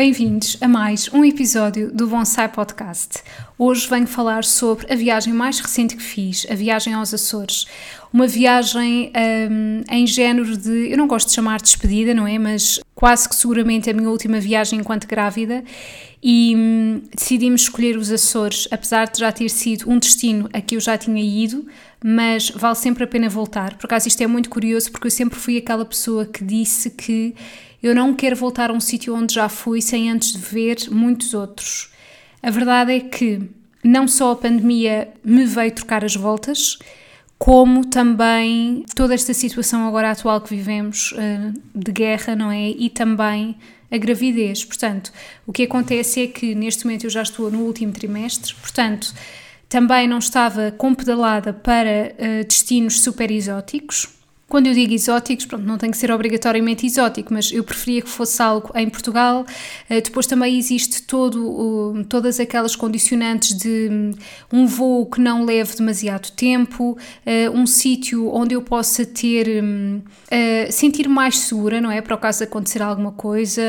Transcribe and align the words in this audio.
Bem-vindos 0.00 0.56
a 0.62 0.66
mais 0.66 1.12
um 1.12 1.22
episódio 1.22 1.92
do 1.92 2.06
Bonsai 2.06 2.48
Podcast. 2.48 3.22
Hoje 3.58 3.86
venho 3.86 4.06
falar 4.06 4.44
sobre 4.44 4.90
a 4.90 4.96
viagem 4.96 5.30
mais 5.30 5.60
recente 5.60 5.94
que 5.94 6.02
fiz, 6.02 6.46
a 6.48 6.54
viagem 6.54 6.94
aos 6.94 7.12
Açores. 7.12 7.66
Uma 8.12 8.26
viagem 8.26 9.12
um, 9.50 9.82
em 9.88 10.04
género 10.04 10.56
de, 10.56 10.90
eu 10.90 10.98
não 10.98 11.06
gosto 11.06 11.28
de 11.28 11.34
chamar 11.34 11.58
de 11.58 11.64
despedida, 11.64 12.12
não 12.12 12.26
é? 12.26 12.38
Mas 12.38 12.80
quase 12.92 13.28
que 13.28 13.36
seguramente 13.36 13.88
a 13.88 13.94
minha 13.94 14.10
última 14.10 14.40
viagem 14.40 14.80
enquanto 14.80 15.06
grávida. 15.06 15.62
E 16.22 16.54
hum, 16.56 17.02
decidimos 17.16 17.62
escolher 17.62 17.96
os 17.96 18.10
Açores, 18.10 18.68
apesar 18.70 19.08
de 19.08 19.20
já 19.20 19.30
ter 19.30 19.48
sido 19.48 19.88
um 19.88 19.98
destino 19.98 20.50
a 20.52 20.60
que 20.60 20.76
eu 20.76 20.80
já 20.80 20.98
tinha 20.98 21.22
ido, 21.22 21.66
mas 22.04 22.50
vale 22.50 22.74
sempre 22.74 23.04
a 23.04 23.06
pena 23.06 23.28
voltar. 23.28 23.76
Por 23.78 23.86
acaso, 23.86 24.08
isto 24.08 24.20
é 24.22 24.26
muito 24.26 24.50
curioso 24.50 24.90
porque 24.90 25.06
eu 25.06 25.10
sempre 25.10 25.38
fui 25.38 25.56
aquela 25.56 25.84
pessoa 25.84 26.26
que 26.26 26.44
disse 26.44 26.90
que 26.90 27.34
eu 27.82 27.94
não 27.94 28.12
quero 28.12 28.36
voltar 28.36 28.70
a 28.70 28.72
um 28.74 28.80
sítio 28.80 29.14
onde 29.14 29.34
já 29.34 29.48
fui 29.48 29.80
sem 29.80 30.10
antes 30.10 30.32
de 30.32 30.38
ver 30.38 30.76
muitos 30.90 31.32
outros. 31.32 31.90
A 32.42 32.50
verdade 32.50 32.92
é 32.92 33.00
que 33.00 33.40
não 33.82 34.06
só 34.06 34.32
a 34.32 34.36
pandemia 34.36 35.08
me 35.24 35.44
veio 35.46 35.72
trocar 35.72 36.04
as 36.04 36.14
voltas, 36.14 36.78
como 37.40 37.86
também 37.86 38.84
toda 38.94 39.14
esta 39.14 39.32
situação 39.32 39.88
agora 39.88 40.10
atual 40.10 40.42
que 40.42 40.54
vivemos 40.54 41.14
eh, 41.16 41.52
de 41.74 41.90
guerra, 41.90 42.36
não 42.36 42.52
é? 42.52 42.68
E 42.68 42.90
também 42.90 43.56
a 43.90 43.96
gravidez. 43.96 44.62
Portanto, 44.62 45.10
o 45.46 45.52
que 45.52 45.62
acontece 45.62 46.20
é 46.20 46.26
que 46.26 46.54
neste 46.54 46.84
momento 46.84 47.04
eu 47.04 47.10
já 47.10 47.22
estou 47.22 47.50
no 47.50 47.60
último 47.60 47.92
trimestre, 47.92 48.54
portanto, 48.56 49.14
também 49.70 50.06
não 50.06 50.18
estava 50.18 50.70
compedalada 50.70 51.50
para 51.50 52.12
uh, 52.12 52.44
destinos 52.44 53.00
super 53.00 53.30
exóticos 53.30 54.19
quando 54.50 54.66
eu 54.66 54.74
digo 54.74 54.92
exóticos, 54.92 55.46
pronto, 55.46 55.64
não 55.64 55.78
tem 55.78 55.92
que 55.92 55.96
ser 55.96 56.10
obrigatoriamente 56.10 56.84
exótico, 56.84 57.32
mas 57.32 57.52
eu 57.52 57.62
preferia 57.62 58.02
que 58.02 58.08
fosse 58.08 58.42
algo 58.42 58.68
em 58.74 58.90
Portugal. 58.90 59.46
Eh, 59.88 60.00
depois 60.00 60.26
também 60.26 60.58
existe 60.58 61.04
todo, 61.04 62.04
todas 62.08 62.40
aquelas 62.40 62.74
condicionantes 62.74 63.56
de 63.56 63.88
hum, 63.88 64.10
um 64.52 64.66
voo 64.66 65.06
que 65.06 65.20
não 65.20 65.44
leve 65.44 65.76
demasiado 65.76 66.32
tempo, 66.32 66.98
eh, 67.24 67.48
um 67.48 67.64
sítio 67.64 68.28
onde 68.34 68.56
eu 68.56 68.60
possa 68.60 69.06
ter, 69.06 69.62
hum, 69.62 70.02
eh, 70.28 70.68
sentir 70.72 71.08
mais 71.08 71.38
segura, 71.38 71.80
não 71.80 71.92
é? 71.92 72.00
Para 72.00 72.16
o 72.16 72.18
caso 72.18 72.38
de 72.38 72.44
acontecer 72.44 72.82
alguma 72.82 73.12
coisa. 73.12 73.62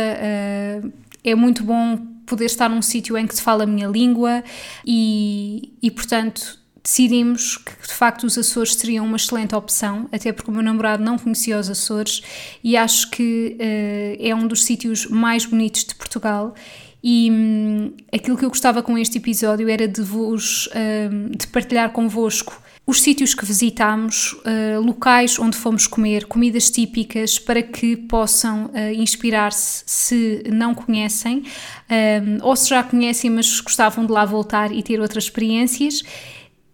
É 1.24 1.36
muito 1.36 1.64
bom 1.64 1.98
poder 2.26 2.46
estar 2.46 2.68
num 2.68 2.82
sítio 2.82 3.16
em 3.16 3.28
que 3.28 3.36
se 3.36 3.42
fala 3.44 3.66
a 3.66 3.68
minha 3.68 3.88
língua 3.88 4.44
e, 4.84 5.74
e 5.80 5.92
portanto, 5.92 6.61
decidimos 6.84 7.58
que 7.58 7.88
de 7.88 7.94
facto 7.94 8.24
os 8.24 8.38
Açores 8.38 8.76
seriam 8.76 9.06
uma 9.06 9.18
excelente 9.18 9.56
opção, 9.56 10.10
até 10.12 10.32
porque 10.32 10.50
o 10.50 10.54
meu 10.54 10.64
namorado 10.64 11.04
não 11.04 11.18
conhecia 11.18 11.60
os 11.60 11.70
Açores 11.70 12.22
e 12.64 12.76
acho 12.76 13.10
que 13.12 13.58
uh, 13.60 14.28
é 14.28 14.34
um 14.34 14.48
dos 14.48 14.64
sítios 14.64 15.06
mais 15.06 15.46
bonitos 15.46 15.84
de 15.84 15.96
Portugal. 15.96 16.56
E 17.04 17.32
hum, 17.32 17.94
aquilo 18.14 18.38
que 18.38 18.46
eu 18.46 18.50
gostava 18.50 18.84
com 18.84 18.96
este 18.96 19.18
episódio 19.18 19.68
era 19.68 19.88
de 19.88 20.02
vos 20.02 20.70
hum, 21.12 21.32
de 21.36 21.48
partilhar 21.48 21.92
convosco 21.92 22.62
os 22.86 23.02
sítios 23.02 23.34
que 23.34 23.46
visitámos, 23.46 24.34
uh, 24.34 24.82
locais 24.82 25.38
onde 25.40 25.56
fomos 25.56 25.86
comer, 25.88 26.26
comidas 26.26 26.70
típicas 26.70 27.38
para 27.38 27.62
que 27.62 27.96
possam 27.96 28.66
uh, 28.66 28.94
inspirar-se 28.94 29.84
se 29.86 30.44
não 30.52 30.74
conhecem, 30.74 31.44
um, 31.90 32.46
ou 32.46 32.56
se 32.56 32.70
já 32.70 32.84
conhecem, 32.84 33.30
mas 33.30 33.62
gostavam 33.62 34.06
de 34.06 34.12
lá 34.12 34.26
voltar 34.26 34.72
e 34.72 34.82
ter 34.82 35.00
outras 35.00 35.26
experiências. 35.26 36.04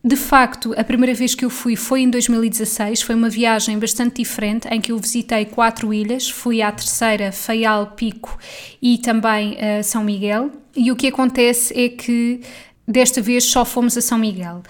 De 0.03 0.15
facto, 0.15 0.73
a 0.77 0.83
primeira 0.83 1.13
vez 1.13 1.33
que 1.33 1.43
eu 1.43 1.49
fui 1.49 1.75
foi 1.75 2.01
em 2.01 2.09
2016, 2.09 3.01
foi 3.01 3.15
uma 3.15 3.29
viagem 3.29 3.77
bastante 3.79 4.21
diferente 4.21 4.67
em 4.69 4.79
que 4.79 4.91
eu 4.91 4.97
visitei 4.97 5.45
quatro 5.45 5.93
ilhas, 5.93 6.29
fui 6.29 6.61
à 6.61 6.71
terceira, 6.71 7.31
Faial, 7.31 7.87
Pico 7.87 8.37
e 8.81 8.97
também 8.99 9.53
uh, 9.53 9.83
São 9.83 10.03
Miguel. 10.03 10.51
E 10.75 10.91
o 10.91 10.95
que 10.95 11.07
acontece 11.07 11.73
é 11.77 11.89
que 11.89 12.41
desta 12.87 13.21
vez 13.21 13.43
só 13.43 13.65
fomos 13.65 13.97
a 13.97 14.01
São 14.01 14.17
Miguel. 14.17 14.61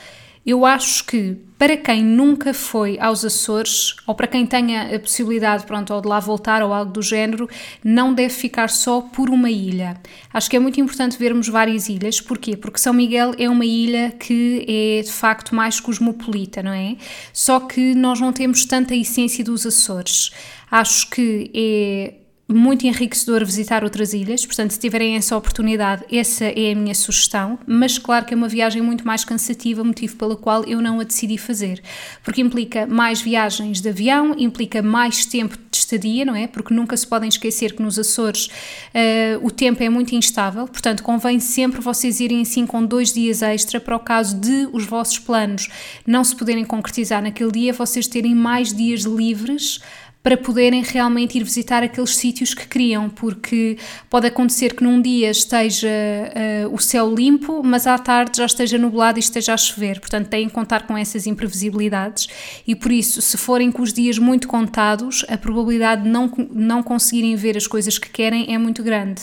Eu 0.48 0.66
acho 0.66 1.04
que 1.04 1.36
para 1.58 1.76
quem 1.76 2.02
nunca 2.02 2.54
foi 2.54 2.98
aos 3.00 3.26
Açores, 3.26 3.98
ou 4.08 4.16
para 4.16 4.28
quem 4.28 4.46
tenha 4.46 4.96
a 4.96 4.98
possibilidade, 4.98 5.66
pronto, 5.66 5.94
ou 5.94 6.00
de 6.00 6.08
lá 6.08 6.22
voltar 6.22 6.64
ou 6.64 6.72
algo 6.72 6.90
do 6.90 7.02
género, 7.02 7.50
não 7.84 8.14
deve 8.14 8.34
ficar 8.34 8.70
só 8.70 9.02
por 9.02 9.30
uma 9.30 9.52
ilha. 9.52 10.00
Acho 10.32 10.50
que 10.50 10.56
é 10.56 10.60
muito 10.60 10.80
importante 10.80 11.18
vermos 11.18 11.50
várias 11.50 11.90
ilhas. 11.90 12.22
Porquê? 12.22 12.56
Porque 12.56 12.80
São 12.80 12.94
Miguel 12.94 13.34
é 13.38 13.50
uma 13.50 13.66
ilha 13.66 14.12
que 14.18 14.66
é 14.70 15.02
de 15.02 15.12
facto 15.12 15.54
mais 15.54 15.82
cosmopolita, 15.82 16.64
não 16.64 16.72
é? 16.72 16.96
Só 17.34 17.60
que 17.60 17.94
nós 17.94 18.22
não 18.22 18.32
temos 18.32 18.64
tanta 18.64 18.96
essência 18.96 19.44
dos 19.44 19.66
Açores. 19.66 20.32
Acho 20.72 21.10
que 21.10 21.52
é 21.54 22.14
muito 22.48 22.88
enriquecedor 22.88 23.44
visitar 23.44 23.84
outras 23.84 24.14
ilhas, 24.14 24.46
portanto, 24.46 24.72
se 24.72 24.80
tiverem 24.80 25.16
essa 25.18 25.36
oportunidade, 25.36 26.06
essa 26.10 26.46
é 26.46 26.72
a 26.72 26.76
minha 26.76 26.96
sugestão, 26.96 27.60
mas 27.68 27.98
claro 27.98 28.26
que 28.26 28.34
é 28.34 28.38
uma 28.38 28.48
viagem 28.48 28.82
muito 28.82 29.06
mais 29.06 29.26
cansativa, 29.26 29.84
motivo 29.84 30.16
pelo 30.16 30.38
qual 30.38 30.64
eu 30.64 30.82
não 30.82 31.00
a 31.02 31.04
decidi 31.04 31.38
fazer, 31.38 31.82
porque 32.24 32.42
implica 32.42 32.88
mais 32.88 33.22
viagens 33.22 33.82
de 33.82 33.90
avião, 33.90 34.34
implica 34.38 34.82
mais 34.82 35.26
tempo 35.26 35.58
de 35.70 35.78
estadia, 35.78 36.24
não 36.24 36.36
é? 36.36 36.48
Porque 36.48 36.74
nunca 36.74 36.96
se 36.96 37.06
podem 37.06 37.28
esquecer 37.28 37.76
que 37.76 37.82
nos 37.82 38.00
Açores 38.00 38.46
uh, 38.48 39.46
o 39.46 39.52
tempo 39.52 39.84
é 39.84 39.90
muito 39.90 40.16
instável, 40.16 40.68
portanto, 40.68 41.04
convém 41.04 41.42
sempre 41.42 41.82
vocês 41.82 42.22
irem 42.22 42.42
assim 42.42 42.66
com 42.66 42.86
dois 42.86 43.12
dias 43.12 43.42
extra 43.42 43.80
para 43.80 43.96
o 43.96 44.00
caso 44.00 44.40
de 44.40 44.70
os 44.72 44.86
vossos 44.86 45.20
planos 45.20 45.68
não 46.06 46.24
se 46.24 46.36
poderem 46.36 46.64
concretizar 46.64 47.22
naquele 47.22 47.52
dia, 47.52 47.74
vocês 47.74 48.08
terem 48.08 48.34
mais 48.34 48.74
dias 48.74 49.02
livres 49.02 49.82
para 50.22 50.36
poderem 50.36 50.82
realmente 50.82 51.38
ir 51.38 51.44
visitar 51.44 51.84
aqueles 51.84 52.16
sítios 52.16 52.54
que 52.54 52.68
queriam, 52.68 53.10
porque 53.10 53.78
pode 54.10 54.28
acontecer 54.28 54.74
que 54.76 54.84
num 54.84 55.02
dia 55.02 55.30
esteja 55.32 55.88
uh, 55.88 56.74
o 56.74 56.80
céu 56.80 57.14
limpo, 57.14 57.62
mas 57.64 57.88
à 57.88 57.98
tarde 57.98 58.38
já 58.38 58.46
esteja 58.46 58.78
nublado 58.78 59.20
e 59.20 59.22
esteja 59.22 59.54
a 59.54 59.58
chover. 59.58 60.00
Portanto, 60.00 60.28
têm 60.28 60.48
que 60.48 60.54
contar 60.54 60.86
com 60.86 60.98
essas 60.98 61.28
imprevisibilidades 61.28 62.28
e 62.68 62.76
por 62.76 62.92
isso, 62.92 63.22
se 63.22 63.38
forem 63.38 63.72
com 63.72 63.82
os 63.82 63.94
dias 63.94 64.18
muito 64.18 64.48
contados, 64.48 65.26
a 65.30 65.38
probabilidade 65.38 66.04
de 66.04 66.10
não, 66.10 66.30
não 66.52 66.84
conseguirem 66.84 67.36
ver 67.36 67.56
as 67.56 67.66
coisas 67.66 67.98
que 67.98 68.10
querem 68.10 68.54
é 68.54 68.58
muito 68.58 68.84
grande. 68.84 69.22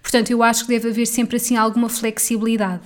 Portanto, 0.00 0.30
eu 0.30 0.42
acho 0.42 0.66
que 0.66 0.68
deve 0.68 0.88
haver 0.90 1.06
sempre 1.06 1.36
assim 1.36 1.56
alguma 1.56 1.88
flexibilidade. 1.88 2.84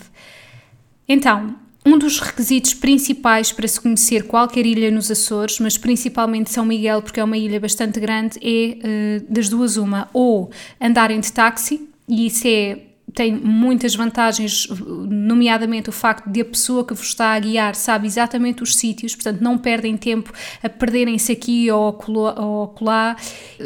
Então, 1.06 1.54
um 1.88 1.98
dos 1.98 2.20
requisitos 2.20 2.74
principais 2.74 3.50
para 3.50 3.66
se 3.66 3.80
conhecer 3.80 4.24
qualquer 4.24 4.66
ilha 4.66 4.90
nos 4.90 5.10
Açores, 5.10 5.58
mas 5.58 5.78
principalmente 5.78 6.50
São 6.50 6.64
Miguel, 6.64 7.00
porque 7.00 7.18
é 7.18 7.24
uma 7.24 7.36
ilha 7.36 7.58
bastante 7.58 7.98
grande, 7.98 8.38
é 8.42 8.76
uh, 8.76 9.32
das 9.32 9.48
duas 9.48 9.76
uma, 9.76 10.08
ou 10.12 10.50
andarem 10.80 11.18
de 11.18 11.32
táxi, 11.32 11.88
e 12.06 12.26
isso 12.26 12.46
é 12.46 12.80
tem 13.14 13.34
muitas 13.34 13.94
vantagens, 13.94 14.68
nomeadamente 14.68 15.88
o 15.88 15.92
facto 15.92 16.28
de 16.28 16.42
a 16.42 16.44
pessoa 16.44 16.84
que 16.84 16.92
vos 16.92 17.08
está 17.08 17.32
a 17.32 17.38
guiar 17.38 17.74
sabe 17.74 18.06
exatamente 18.06 18.62
os 18.62 18.76
sítios, 18.76 19.14
portanto 19.14 19.40
não 19.40 19.56
perdem 19.56 19.96
tempo 19.96 20.30
a 20.62 20.68
perderem-se 20.68 21.32
aqui 21.32 21.70
ou 21.70 21.88
acolá. 21.88 23.16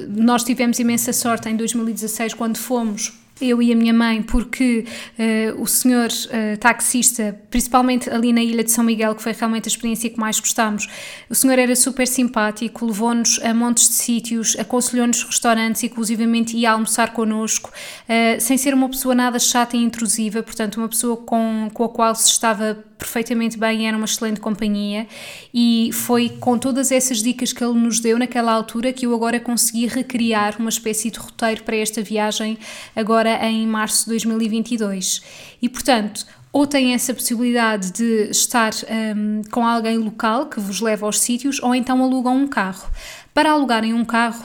Nós 0.08 0.44
tivemos 0.44 0.78
imensa 0.78 1.12
sorte 1.12 1.48
em 1.48 1.56
2016 1.56 2.34
quando 2.34 2.56
fomos 2.56 3.12
eu 3.42 3.60
e 3.62 3.72
a 3.72 3.76
minha 3.76 3.92
mãe, 3.92 4.22
porque 4.22 4.84
uh, 5.18 5.62
o 5.62 5.66
senhor 5.66 6.08
uh, 6.08 6.56
taxista, 6.58 7.38
principalmente 7.50 8.08
ali 8.08 8.32
na 8.32 8.42
Ilha 8.42 8.64
de 8.64 8.70
São 8.70 8.84
Miguel, 8.84 9.14
que 9.14 9.22
foi 9.22 9.32
realmente 9.32 9.66
a 9.66 9.68
experiência 9.68 10.08
que 10.08 10.18
mais 10.18 10.38
gostámos, 10.38 10.88
o 11.28 11.34
senhor 11.34 11.58
era 11.58 11.74
super 11.76 12.06
simpático, 12.06 12.86
levou-nos 12.86 13.40
a 13.42 13.52
montes 13.52 13.88
de 13.88 13.94
sítios, 13.94 14.56
aconselhou-nos 14.58 15.22
restaurantes, 15.24 15.82
inclusivamente 15.82 16.56
ia 16.56 16.72
almoçar 16.72 17.12
connosco, 17.12 17.70
uh, 17.70 18.40
sem 18.40 18.56
ser 18.56 18.74
uma 18.74 18.88
pessoa 18.88 19.14
nada 19.14 19.38
chata 19.38 19.76
e 19.76 19.80
intrusiva, 19.80 20.42
portanto, 20.42 20.76
uma 20.76 20.88
pessoa 20.88 21.16
com, 21.16 21.70
com 21.72 21.84
a 21.84 21.88
qual 21.88 22.14
se 22.14 22.30
estava 22.30 22.84
perfeitamente 23.02 23.58
bem, 23.58 23.88
era 23.88 23.96
uma 23.96 24.06
excelente 24.06 24.40
companhia 24.40 25.06
e 25.52 25.90
foi 25.92 26.28
com 26.28 26.56
todas 26.56 26.92
essas 26.92 27.22
dicas 27.22 27.52
que 27.52 27.62
ele 27.62 27.78
nos 27.78 27.98
deu 27.98 28.16
naquela 28.18 28.52
altura 28.52 28.92
que 28.92 29.06
eu 29.06 29.14
agora 29.14 29.40
consegui 29.40 29.86
recriar 29.86 30.56
uma 30.58 30.70
espécie 30.70 31.10
de 31.10 31.18
roteiro 31.18 31.64
para 31.64 31.76
esta 31.76 32.00
viagem 32.00 32.56
agora 32.94 33.44
em 33.46 33.66
março 33.66 34.04
de 34.04 34.10
2022. 34.10 35.20
E 35.60 35.68
portanto, 35.68 36.24
ou 36.52 36.66
têm 36.66 36.92
essa 36.94 37.12
possibilidade 37.12 37.92
de 37.92 38.30
estar 38.30 38.72
um, 39.16 39.42
com 39.50 39.66
alguém 39.66 39.98
local 39.98 40.46
que 40.46 40.60
vos 40.60 40.80
leva 40.80 41.06
aos 41.06 41.18
sítios, 41.18 41.60
ou 41.62 41.74
então 41.74 42.02
alugam 42.02 42.36
um 42.36 42.46
carro. 42.46 42.90
Para 43.32 43.52
alugarem 43.52 43.94
um 43.94 44.04
carro, 44.04 44.44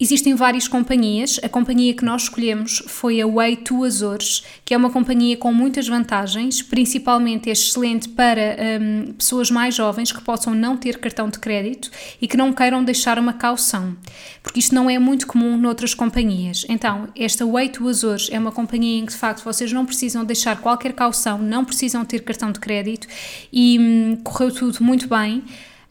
Existem 0.00 0.34
várias 0.34 0.66
companhias. 0.66 1.38
A 1.42 1.48
companhia 1.48 1.94
que 1.94 2.04
nós 2.04 2.22
escolhemos 2.22 2.82
foi 2.86 3.20
a 3.20 3.26
Way 3.26 3.58
to 3.58 3.84
Azores, 3.84 4.42
que 4.64 4.74
é 4.74 4.76
uma 4.76 4.90
companhia 4.90 5.36
com 5.36 5.52
muitas 5.52 5.86
vantagens, 5.86 6.60
principalmente 6.62 7.48
é 7.48 7.52
excelente 7.52 8.08
para 8.08 8.56
um, 8.80 9.12
pessoas 9.12 9.52
mais 9.52 9.74
jovens 9.74 10.10
que 10.10 10.20
possam 10.20 10.52
não 10.52 10.76
ter 10.76 10.98
cartão 10.98 11.28
de 11.28 11.38
crédito 11.38 11.90
e 12.20 12.26
que 12.26 12.36
não 12.36 12.52
queiram 12.52 12.82
deixar 12.82 13.20
uma 13.20 13.32
caução, 13.32 13.96
porque 14.42 14.58
isto 14.58 14.74
não 14.74 14.90
é 14.90 14.98
muito 14.98 15.28
comum 15.28 15.56
noutras 15.56 15.94
companhias. 15.94 16.66
Então, 16.68 17.08
esta 17.16 17.46
Way 17.46 17.68
to 17.68 17.88
Azores 17.88 18.28
é 18.32 18.38
uma 18.38 18.50
companhia 18.50 18.98
em 18.98 19.06
que 19.06 19.12
de 19.12 19.18
facto 19.18 19.44
vocês 19.44 19.72
não 19.72 19.86
precisam 19.86 20.24
deixar 20.24 20.60
qualquer 20.60 20.92
caução, 20.92 21.38
não 21.38 21.64
precisam 21.64 22.04
ter 22.04 22.22
cartão 22.22 22.50
de 22.50 22.58
crédito 22.58 23.06
e 23.52 23.78
hum, 23.78 24.18
correu 24.24 24.52
tudo 24.52 24.82
muito 24.82 25.08
bem. 25.08 25.44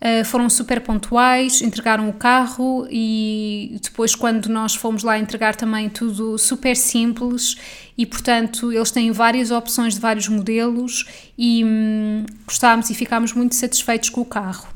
Uh, 0.04 0.26
foram 0.26 0.50
super 0.50 0.82
pontuais, 0.82 1.62
entregaram 1.62 2.10
o 2.10 2.14
carro 2.14 2.86
e 2.92 3.80
depois, 3.82 4.14
quando 4.14 4.48
nós 4.48 4.76
fomos 4.76 5.02
lá 5.02 5.18
entregar, 5.18 5.56
também 5.56 5.88
tudo 5.90 6.38
super 6.38 6.76
simples 6.76 7.56
e, 7.98 8.06
portanto, 8.06 8.74
eles 8.74 8.92
têm 8.92 9.14
várias 9.14 9.50
opções 9.50 9.94
de 9.94 10.02
vários 10.02 10.28
modelos 10.28 11.06
e 11.38 11.64
hum, 11.64 12.26
gostámos 12.46 12.90
e 12.90 12.94
ficámos 12.94 13.32
muito 13.32 13.56
satisfeitos 13.56 14.10
com 14.10 14.20
o 14.20 14.26
carro. 14.26 14.68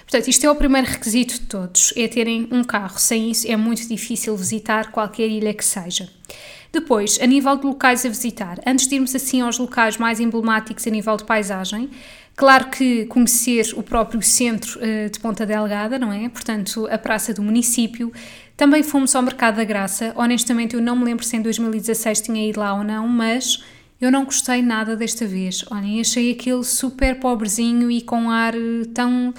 Portanto, 0.00 0.26
isto 0.26 0.44
é 0.44 0.50
o 0.50 0.56
primeiro 0.56 0.88
requisito 0.88 1.34
de 1.34 1.40
todos, 1.42 1.92
é 1.94 2.08
terem 2.08 2.48
um 2.50 2.64
carro. 2.64 2.98
Sem 2.98 3.30
isso 3.30 3.46
é 3.46 3.56
muito 3.56 3.86
difícil 3.86 4.36
visitar 4.36 4.90
qualquer 4.90 5.28
ilha 5.28 5.54
que 5.54 5.64
seja. 5.64 6.08
Depois, 6.72 7.18
a 7.20 7.26
nível 7.26 7.56
de 7.56 7.66
locais 7.66 8.04
a 8.04 8.08
visitar, 8.08 8.58
antes 8.66 8.88
de 8.88 8.94
irmos 8.94 9.14
assim 9.14 9.40
aos 9.40 9.58
locais 9.58 9.98
mais 9.98 10.18
emblemáticos 10.18 10.86
a 10.86 10.90
nível 10.90 11.16
de 11.16 11.24
paisagem, 11.24 11.90
Claro 12.38 12.70
que 12.70 13.04
conhecer 13.06 13.74
o 13.74 13.82
próprio 13.82 14.22
centro 14.22 14.78
uh, 14.78 15.10
de 15.10 15.18
Ponta 15.18 15.44
Delgada, 15.44 15.98
não 15.98 16.12
é? 16.12 16.28
Portanto, 16.28 16.86
a 16.88 16.96
praça 16.96 17.34
do 17.34 17.42
município. 17.42 18.12
Também 18.56 18.80
fomos 18.84 19.12
ao 19.16 19.22
Mercado 19.22 19.56
da 19.56 19.64
Graça. 19.64 20.12
Honestamente, 20.14 20.76
eu 20.76 20.80
não 20.80 20.94
me 20.94 21.04
lembro 21.04 21.24
se 21.24 21.36
em 21.36 21.42
2016 21.42 22.20
tinha 22.20 22.48
ido 22.48 22.60
lá 22.60 22.74
ou 22.74 22.84
não, 22.84 23.08
mas 23.08 23.64
eu 24.00 24.12
não 24.12 24.24
gostei 24.24 24.62
nada 24.62 24.94
desta 24.94 25.26
vez. 25.26 25.64
Olhem, 25.68 26.00
achei 26.00 26.30
aquele 26.30 26.62
super 26.62 27.18
pobrezinho 27.18 27.90
e 27.90 28.02
com 28.02 28.30
ar 28.30 28.54
eh, 28.54 28.84
tão. 28.94 29.34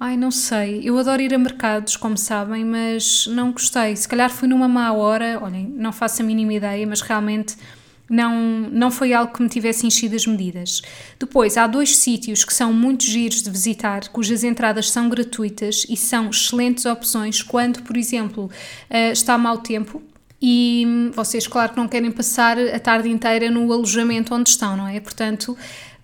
Ai, 0.00 0.16
não 0.16 0.32
sei. 0.32 0.80
Eu 0.82 0.98
adoro 0.98 1.22
ir 1.22 1.32
a 1.32 1.38
mercados, 1.38 1.96
como 1.96 2.18
sabem, 2.18 2.64
mas 2.64 3.28
não 3.28 3.52
gostei. 3.52 3.94
Se 3.94 4.08
calhar 4.08 4.28
fui 4.28 4.48
numa 4.48 4.66
má 4.66 4.92
hora. 4.92 5.38
Olhem, 5.40 5.72
não 5.76 5.92
faço 5.92 6.20
a 6.20 6.24
mínima 6.24 6.54
ideia, 6.54 6.84
mas 6.84 7.00
realmente 7.00 7.56
não, 8.08 8.68
não 8.70 8.90
foi 8.90 9.12
algo 9.12 9.32
que 9.32 9.42
me 9.42 9.48
tivesse 9.48 9.86
enchido 9.86 10.14
as 10.14 10.26
medidas. 10.26 10.82
Depois, 11.18 11.56
há 11.56 11.66
dois 11.66 11.96
sítios 11.96 12.44
que 12.44 12.52
são 12.52 12.72
muito 12.72 13.04
giros 13.04 13.42
de 13.42 13.50
visitar, 13.50 14.08
cujas 14.08 14.44
entradas 14.44 14.90
são 14.90 15.08
gratuitas 15.08 15.86
e 15.88 15.96
são 15.96 16.30
excelentes 16.30 16.84
opções 16.84 17.42
quando, 17.42 17.82
por 17.82 17.96
exemplo, 17.96 18.44
uh, 18.44 19.12
está 19.12 19.38
mau 19.38 19.58
tempo. 19.58 20.02
E 20.40 21.10
vocês, 21.14 21.46
claro, 21.46 21.72
que 21.72 21.78
não 21.78 21.88
querem 21.88 22.10
passar 22.10 22.58
a 22.58 22.78
tarde 22.78 23.08
inteira 23.08 23.50
no 23.50 23.72
alojamento 23.72 24.34
onde 24.34 24.50
estão, 24.50 24.76
não 24.76 24.86
é? 24.86 25.00
Portanto, 25.00 25.56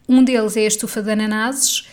um 0.08 0.24
deles 0.24 0.56
é 0.56 0.60
a 0.60 0.66
estufa 0.66 1.02
de 1.02 1.10
ananases, 1.10 1.86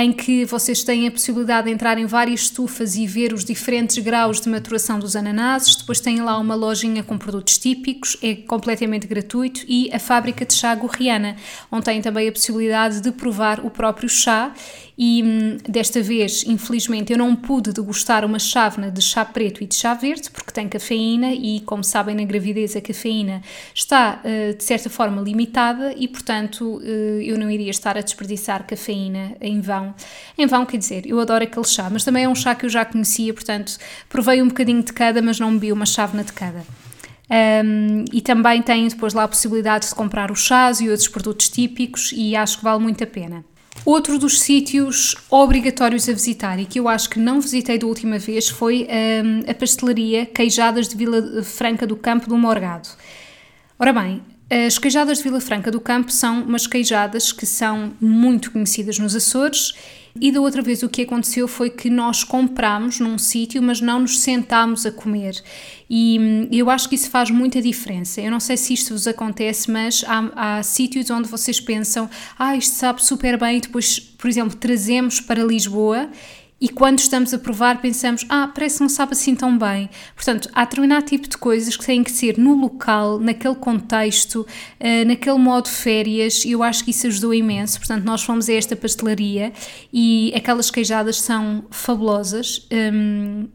em 0.00 0.12
que 0.12 0.44
vocês 0.44 0.84
têm 0.84 1.08
a 1.08 1.10
possibilidade 1.10 1.66
de 1.66 1.72
entrar 1.72 1.98
em 1.98 2.06
várias 2.06 2.42
estufas 2.42 2.94
e 2.94 3.04
ver 3.04 3.32
os 3.32 3.44
diferentes 3.44 3.98
graus 3.98 4.40
de 4.40 4.48
maturação 4.48 4.96
dos 4.96 5.16
ananases. 5.16 5.74
Depois 5.74 5.98
têm 5.98 6.22
lá 6.22 6.38
uma 6.38 6.54
lojinha 6.54 7.02
com 7.02 7.18
produtos 7.18 7.58
típicos, 7.58 8.16
é 8.22 8.36
completamente 8.36 9.08
gratuito, 9.08 9.64
e 9.66 9.90
a 9.92 9.98
fábrica 9.98 10.46
de 10.46 10.54
chá 10.54 10.72
Gorriana, 10.76 11.34
onde 11.68 11.86
têm 11.86 12.00
também 12.00 12.28
a 12.28 12.32
possibilidade 12.32 13.00
de 13.00 13.10
provar 13.10 13.58
o 13.66 13.70
próprio 13.70 14.08
chá 14.08 14.54
e 15.00 15.22
hum, 15.22 15.56
desta 15.68 16.02
vez, 16.02 16.44
infelizmente, 16.44 17.12
eu 17.12 17.18
não 17.18 17.36
pude 17.36 17.72
degustar 17.72 18.24
uma 18.24 18.40
chávena 18.40 18.90
de 18.90 19.00
chá 19.00 19.24
preto 19.24 19.62
e 19.62 19.66
de 19.66 19.76
chá 19.76 19.94
verde, 19.94 20.28
porque 20.28 20.50
tem 20.50 20.68
cafeína 20.68 21.32
e, 21.32 21.60
como 21.60 21.84
sabem, 21.84 22.16
na 22.16 22.24
gravidez 22.24 22.74
a 22.74 22.80
cafeína 22.80 23.40
está, 23.72 24.20
uh, 24.24 24.56
de 24.56 24.64
certa 24.64 24.90
forma, 24.90 25.22
limitada 25.22 25.94
e, 25.96 26.08
portanto, 26.08 26.78
uh, 26.78 26.82
eu 27.22 27.38
não 27.38 27.48
iria 27.48 27.70
estar 27.70 27.96
a 27.96 28.00
desperdiçar 28.00 28.66
cafeína 28.66 29.36
em 29.40 29.60
vão. 29.60 29.94
Em 30.36 30.46
vão, 30.46 30.66
quer 30.66 30.78
dizer, 30.78 31.06
eu 31.06 31.20
adoro 31.20 31.44
aquele 31.44 31.66
chá, 31.66 31.88
mas 31.88 32.02
também 32.02 32.24
é 32.24 32.28
um 32.28 32.34
chá 32.34 32.56
que 32.56 32.66
eu 32.66 32.70
já 32.70 32.84
conhecia, 32.84 33.32
portanto, 33.32 33.78
provei 34.08 34.42
um 34.42 34.48
bocadinho 34.48 34.82
de 34.82 34.92
cada, 34.92 35.22
mas 35.22 35.38
não 35.38 35.52
bebi 35.52 35.70
uma 35.72 35.86
chávena 35.86 36.24
de 36.24 36.32
cada. 36.32 36.64
Um, 37.30 38.04
e 38.12 38.20
também 38.20 38.62
têm 38.62 38.88
depois 38.88 39.14
lá 39.14 39.24
a 39.24 39.28
possibilidade 39.28 39.86
de 39.86 39.94
comprar 39.94 40.32
os 40.32 40.40
chás 40.40 40.80
e 40.80 40.88
outros 40.88 41.06
produtos 41.06 41.48
típicos 41.48 42.10
e 42.12 42.34
acho 42.34 42.58
que 42.58 42.64
vale 42.64 42.82
muito 42.82 43.04
a 43.04 43.06
pena. 43.06 43.44
Outro 43.84 44.18
dos 44.18 44.40
sítios 44.40 45.16
obrigatórios 45.30 46.08
a 46.08 46.12
visitar 46.12 46.58
e 46.58 46.66
que 46.66 46.78
eu 46.78 46.88
acho 46.88 47.08
que 47.08 47.18
não 47.18 47.40
visitei 47.40 47.78
da 47.78 47.86
última 47.86 48.18
vez 48.18 48.48
foi 48.48 48.86
um, 48.86 49.50
a 49.50 49.54
pastelaria 49.54 50.26
Queijadas 50.26 50.88
de 50.88 50.96
Vila 50.96 51.42
Franca 51.42 51.86
do 51.86 51.96
Campo 51.96 52.28
do 52.28 52.36
Morgado. 52.36 52.88
Ora 53.78 53.92
bem, 53.92 54.22
as 54.50 54.78
queijadas 54.78 55.18
de 55.18 55.24
Vila 55.24 55.40
Franca 55.40 55.70
do 55.70 55.80
Campo 55.80 56.10
são 56.10 56.42
umas 56.42 56.66
queijadas 56.66 57.32
que 57.32 57.44
são 57.44 57.92
muito 58.00 58.50
conhecidas 58.50 58.98
nos 58.98 59.14
Açores 59.14 59.74
e 60.20 60.32
da 60.32 60.40
outra 60.40 60.62
vez 60.62 60.82
o 60.82 60.88
que 60.88 61.02
aconteceu 61.02 61.46
foi 61.46 61.70
que 61.70 61.88
nós 61.88 62.24
compramos 62.24 62.98
num 62.98 63.18
sítio, 63.18 63.62
mas 63.62 63.80
não 63.80 64.00
nos 64.00 64.18
sentámos 64.18 64.84
a 64.84 64.90
comer. 64.90 65.40
E 65.88 66.18
hum, 66.20 66.48
eu 66.52 66.68
acho 66.70 66.88
que 66.88 66.94
isso 66.94 67.10
faz 67.10 67.30
muita 67.30 67.62
diferença. 67.62 68.20
Eu 68.20 68.30
não 68.30 68.40
sei 68.40 68.56
se 68.56 68.74
isto 68.74 68.92
vos 68.92 69.06
acontece, 69.06 69.70
mas 69.70 70.04
há, 70.06 70.58
há 70.58 70.62
sítios 70.62 71.10
onde 71.10 71.28
vocês 71.28 71.60
pensam, 71.60 72.08
ah, 72.38 72.56
isto 72.56 72.74
sabe 72.74 73.04
super 73.04 73.38
bem, 73.38 73.58
e 73.58 73.60
depois, 73.60 73.98
por 73.98 74.28
exemplo, 74.28 74.56
trazemos 74.56 75.20
para 75.20 75.42
Lisboa 75.42 76.10
e 76.60 76.68
quando 76.68 76.98
estamos 76.98 77.32
a 77.32 77.38
provar 77.38 77.80
pensamos, 77.80 78.26
ah, 78.28 78.50
parece 78.52 78.78
que 78.78 78.82
não 78.82 78.88
sabe 78.88 79.12
assim 79.12 79.34
tão 79.34 79.56
bem. 79.56 79.88
Portanto, 80.14 80.48
há 80.52 80.64
determinado 80.64 81.06
tipo 81.06 81.28
de 81.28 81.38
coisas 81.38 81.76
que 81.76 81.86
têm 81.86 82.02
que 82.02 82.10
ser 82.10 82.36
no 82.36 82.54
local, 82.54 83.20
naquele 83.20 83.54
contexto, 83.54 84.40
uh, 84.40 85.06
naquele 85.06 85.38
modo 85.38 85.68
férias, 85.68 86.44
e 86.44 86.52
eu 86.52 86.62
acho 86.64 86.84
que 86.84 86.90
isso 86.90 87.06
ajudou 87.06 87.32
imenso. 87.32 87.78
Portanto, 87.78 88.04
nós 88.04 88.24
fomos 88.24 88.48
a 88.48 88.54
esta 88.54 88.74
pastelaria 88.74 89.52
e 89.92 90.32
aquelas 90.34 90.68
queijadas 90.68 91.20
são 91.20 91.64
fabulosas. 91.70 92.66
Um, 92.72 93.46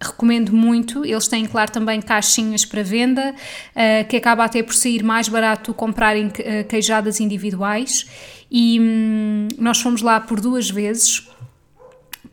recomendo 0.00 0.52
muito. 0.52 1.04
Eles 1.04 1.28
têm, 1.28 1.46
claro, 1.46 1.70
também 1.70 2.00
caixinhas 2.00 2.64
para 2.64 2.82
venda, 2.82 3.34
uh, 3.34 4.08
que 4.08 4.16
acaba 4.16 4.44
até 4.44 4.62
por 4.62 4.74
sair 4.74 5.02
mais 5.02 5.28
barato 5.28 5.72
comprarem 5.72 6.26
uh, 6.26 6.64
queijadas 6.68 7.20
individuais. 7.20 8.06
E 8.50 8.78
um, 8.80 9.48
nós 9.58 9.80
fomos 9.80 10.02
lá 10.02 10.20
por 10.20 10.40
duas 10.40 10.70
vezes 10.70 11.26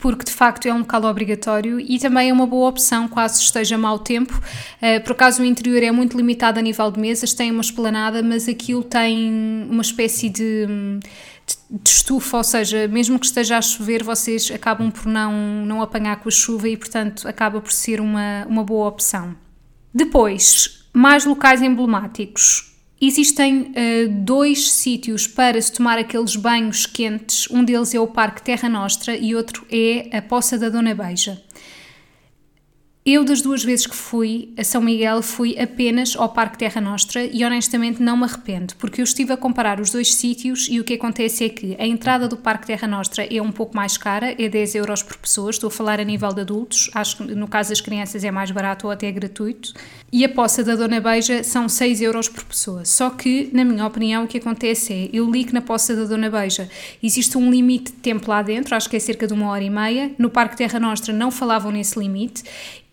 porque 0.03 0.25
de 0.25 0.32
facto 0.32 0.65
é 0.65 0.74
um 0.74 0.79
local 0.79 1.05
obrigatório 1.05 1.79
e 1.79 1.98
também 1.98 2.29
é 2.29 2.34
uma 2.34 2.46
boa 2.46 2.67
opção 2.67 3.08
caso 3.08 3.41
esteja 3.41 3.77
mau 3.77 3.98
tempo. 3.98 4.34
Uh, 4.82 5.01
por 5.01 5.13
acaso 5.13 5.41
o 5.41 5.46
interior 5.46 5.82
é 5.82 5.91
muito 5.91 6.17
limitado 6.17 6.60
a 6.60 6.62
nível 6.62 6.91
de 6.91 7.00
mesas, 7.00 7.34
tem 7.34 7.50
uma 7.50 7.62
esplanada, 7.62 8.22
mas 8.22 8.50
aquilo 8.50 8.84
tem 8.84 9.65
uma 9.70 9.82
espécie 9.82 10.29
de, 10.29 10.65
de, 10.65 11.00
de 11.70 11.90
estufa, 11.90 12.38
ou 12.38 12.44
seja, 12.44 12.88
mesmo 12.88 13.18
que 13.20 13.26
esteja 13.26 13.58
a 13.58 13.62
chover, 13.62 14.04
vocês 14.04 14.52
acabam 14.52 14.92
por 14.92 15.06
não, 15.06 15.66
não 15.66 15.82
apanhar 15.82 16.18
com 16.18 16.30
a 16.30 16.32
chuva 16.32 16.70
e, 16.70 16.78
portanto, 16.78 17.28
acaba 17.28 17.60
por 17.60 17.72
ser 17.72 18.00
uma, 18.00 18.46
uma 18.48 18.64
boa 18.64 18.88
opção. 18.88 19.36
Depois, 19.94 20.88
mais 20.94 21.26
locais 21.26 21.62
emblemáticos. 21.62 22.72
Existem 23.02 23.62
uh, 23.62 24.10
dois 24.22 24.72
sítios 24.72 25.28
para 25.28 25.62
se 25.62 25.74
tomar 25.74 25.98
aqueles 25.98 26.36
banhos 26.36 26.86
quentes. 26.86 27.50
Um 27.50 27.64
deles 27.64 27.94
é 27.94 28.00
o 28.00 28.08
Parque 28.08 28.42
Terra 28.42 28.70
Nostra 28.70 29.18
e 29.18 29.36
outro 29.36 29.66
é 29.70 30.16
a 30.18 30.22
Poça 30.22 30.58
da 30.58 30.70
Dona 30.70 30.96
Beija. 30.96 31.42
Eu, 33.05 33.25
das 33.25 33.41
duas 33.41 33.65
vezes 33.65 33.86
que 33.86 33.95
fui 33.95 34.53
a 34.57 34.63
São 34.63 34.81
Miguel, 34.81 35.22
fui 35.22 35.60
apenas 35.60 36.15
ao 36.15 36.29
Parque 36.29 36.57
Terra 36.57 36.79
Nostra 36.79 37.25
e 37.25 37.43
honestamente 37.43 38.01
não 38.01 38.15
me 38.15 38.24
arrependo, 38.24 38.75
porque 38.77 39.01
eu 39.01 39.03
estive 39.03 39.33
a 39.33 39.36
comparar 39.36 39.81
os 39.81 39.89
dois 39.89 40.13
sítios 40.13 40.69
e 40.72 40.79
o 40.79 40.86
que 40.86 40.93
acontece 40.93 41.43
é 41.43 41.50
que 41.50 41.75
a 41.77 41.86
entrada 41.86 42.29
do 42.29 42.38
Parque 42.38 42.67
Terra 42.67 42.88
Nostra 42.88 43.27
é 43.29 43.41
um 43.41 43.51
pouco 43.51 43.75
mais 43.75 43.98
cara, 43.98 44.33
é 44.41 44.48
10 44.48 44.75
euros 44.75 45.03
por 45.03 45.17
pessoa, 45.17 45.50
estou 45.50 45.67
a 45.67 45.72
falar 45.72 46.00
a 46.00 46.03
nível 46.05 46.31
de 46.31 46.39
adultos, 46.39 46.89
acho 46.93 47.17
que 47.17 47.36
no 47.36 47.45
caso 47.45 47.72
das 47.72 47.81
crianças 47.81 48.24
é 48.24 48.31
mais 48.31 48.51
barato 48.51 48.88
ou 48.88 48.93
até 48.93 49.12
gratuito, 49.12 49.74
e 50.10 50.24
a 50.24 50.29
poça 50.29 50.63
da 50.63 50.74
Dona 50.74 51.01
Beija 51.01 51.43
são 51.43 51.67
6 51.67 52.01
euros 52.01 52.29
por 52.29 52.45
pessoa. 52.45 52.86
Só 52.86 53.10
que, 53.10 53.50
na 53.51 53.65
minha 53.65 53.86
opinião, 53.86 54.24
o 54.24 54.27
que 54.27 54.38
acontece 54.38 54.93
é, 54.93 55.10
eu 55.12 55.29
li 55.29 55.43
que 55.43 55.53
na 55.53 55.62
poça 55.62 55.93
da 55.93 56.05
Dona 56.05 56.29
Beija 56.29 56.69
existe 57.01 57.38
um 57.38 57.51
limite 57.51 57.91
de 57.91 57.98
tempo 57.98 58.29
lá 58.29 58.41
dentro, 58.41 58.75
acho 58.75 58.89
que 58.89 58.95
é 58.95 59.00
cerca 59.00 59.27
de 59.27 59.33
uma 59.33 59.50
hora 59.50 59.63
e 59.63 59.69
meia, 59.69 60.12
no 60.17 60.29
Parque 60.29 60.55
Terra 60.55 60.79
Nostra 60.79 61.13
não 61.13 61.29
falavam 61.29 61.69
nesse 61.69 62.00
limite, 62.00 62.43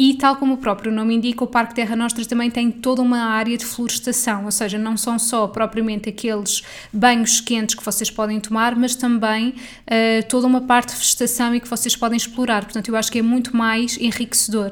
e, 0.02 0.14
tal 0.14 0.36
como 0.36 0.54
o 0.54 0.56
próprio 0.56 0.90
nome 0.90 1.14
indica, 1.14 1.44
o 1.44 1.46
Parque 1.46 1.74
Terra 1.74 1.94
Nostra 1.94 2.24
também 2.24 2.50
tem 2.50 2.70
toda 2.70 3.02
uma 3.02 3.18
área 3.18 3.54
de 3.58 3.66
florestação, 3.66 4.46
ou 4.46 4.50
seja, 4.50 4.78
não 4.78 4.96
são 4.96 5.18
só 5.18 5.46
propriamente 5.46 6.08
aqueles 6.08 6.62
banhos 6.90 7.38
quentes 7.42 7.74
que 7.74 7.84
vocês 7.84 8.10
podem 8.10 8.40
tomar, 8.40 8.74
mas 8.74 8.94
também 8.94 9.50
uh, 9.50 10.26
toda 10.26 10.46
uma 10.46 10.62
parte 10.62 10.94
de 10.94 11.00
vegetação 11.00 11.54
e 11.54 11.60
que 11.60 11.68
vocês 11.68 11.94
podem 11.94 12.16
explorar. 12.16 12.64
Portanto, 12.64 12.88
eu 12.88 12.96
acho 12.96 13.12
que 13.12 13.18
é 13.18 13.22
muito 13.22 13.54
mais 13.54 13.98
enriquecedor. 13.98 14.70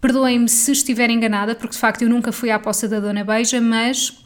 Perdoem-me 0.00 0.48
se 0.48 0.70
estiver 0.70 1.10
enganada, 1.10 1.56
porque 1.56 1.72
de 1.72 1.80
facto 1.80 2.02
eu 2.02 2.08
nunca 2.08 2.30
fui 2.30 2.48
à 2.48 2.56
poça 2.60 2.86
da 2.86 3.00
Dona 3.00 3.24
Beija, 3.24 3.60
mas 3.60 4.16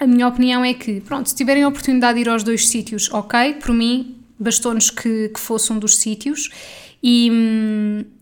a 0.00 0.06
minha 0.06 0.28
opinião 0.28 0.64
é 0.64 0.72
que, 0.72 1.02
pronto, 1.02 1.28
se 1.28 1.36
tiverem 1.36 1.62
a 1.62 1.68
oportunidade 1.68 2.14
de 2.14 2.22
ir 2.22 2.28
aos 2.30 2.42
dois 2.42 2.68
sítios, 2.68 3.12
ok, 3.12 3.52
por 3.60 3.74
mim, 3.74 4.16
bastou-nos 4.38 4.88
que, 4.88 5.28
que 5.28 5.38
fosse 5.38 5.70
um 5.70 5.78
dos 5.78 5.98
sítios. 5.98 6.48
E. 7.02 7.28
Hum, 7.30 8.21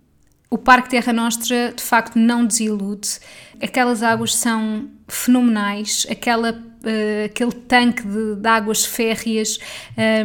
o 0.51 0.59
Parque 0.59 0.91
Terra 0.91 1.13
Nostra 1.13 1.73
de 1.75 1.83
facto 1.83 2.19
não 2.19 2.45
desilude. 2.45 3.21
Aquelas 3.63 4.03
águas 4.03 4.35
são 4.35 4.91
fenomenais, 5.07 6.07
aquela, 6.11 6.51
uh, 6.53 7.25
aquele 7.25 7.53
tanque 7.53 8.03
de, 8.03 8.35
de 8.35 8.49
águas 8.49 8.85
férreas, 8.85 9.59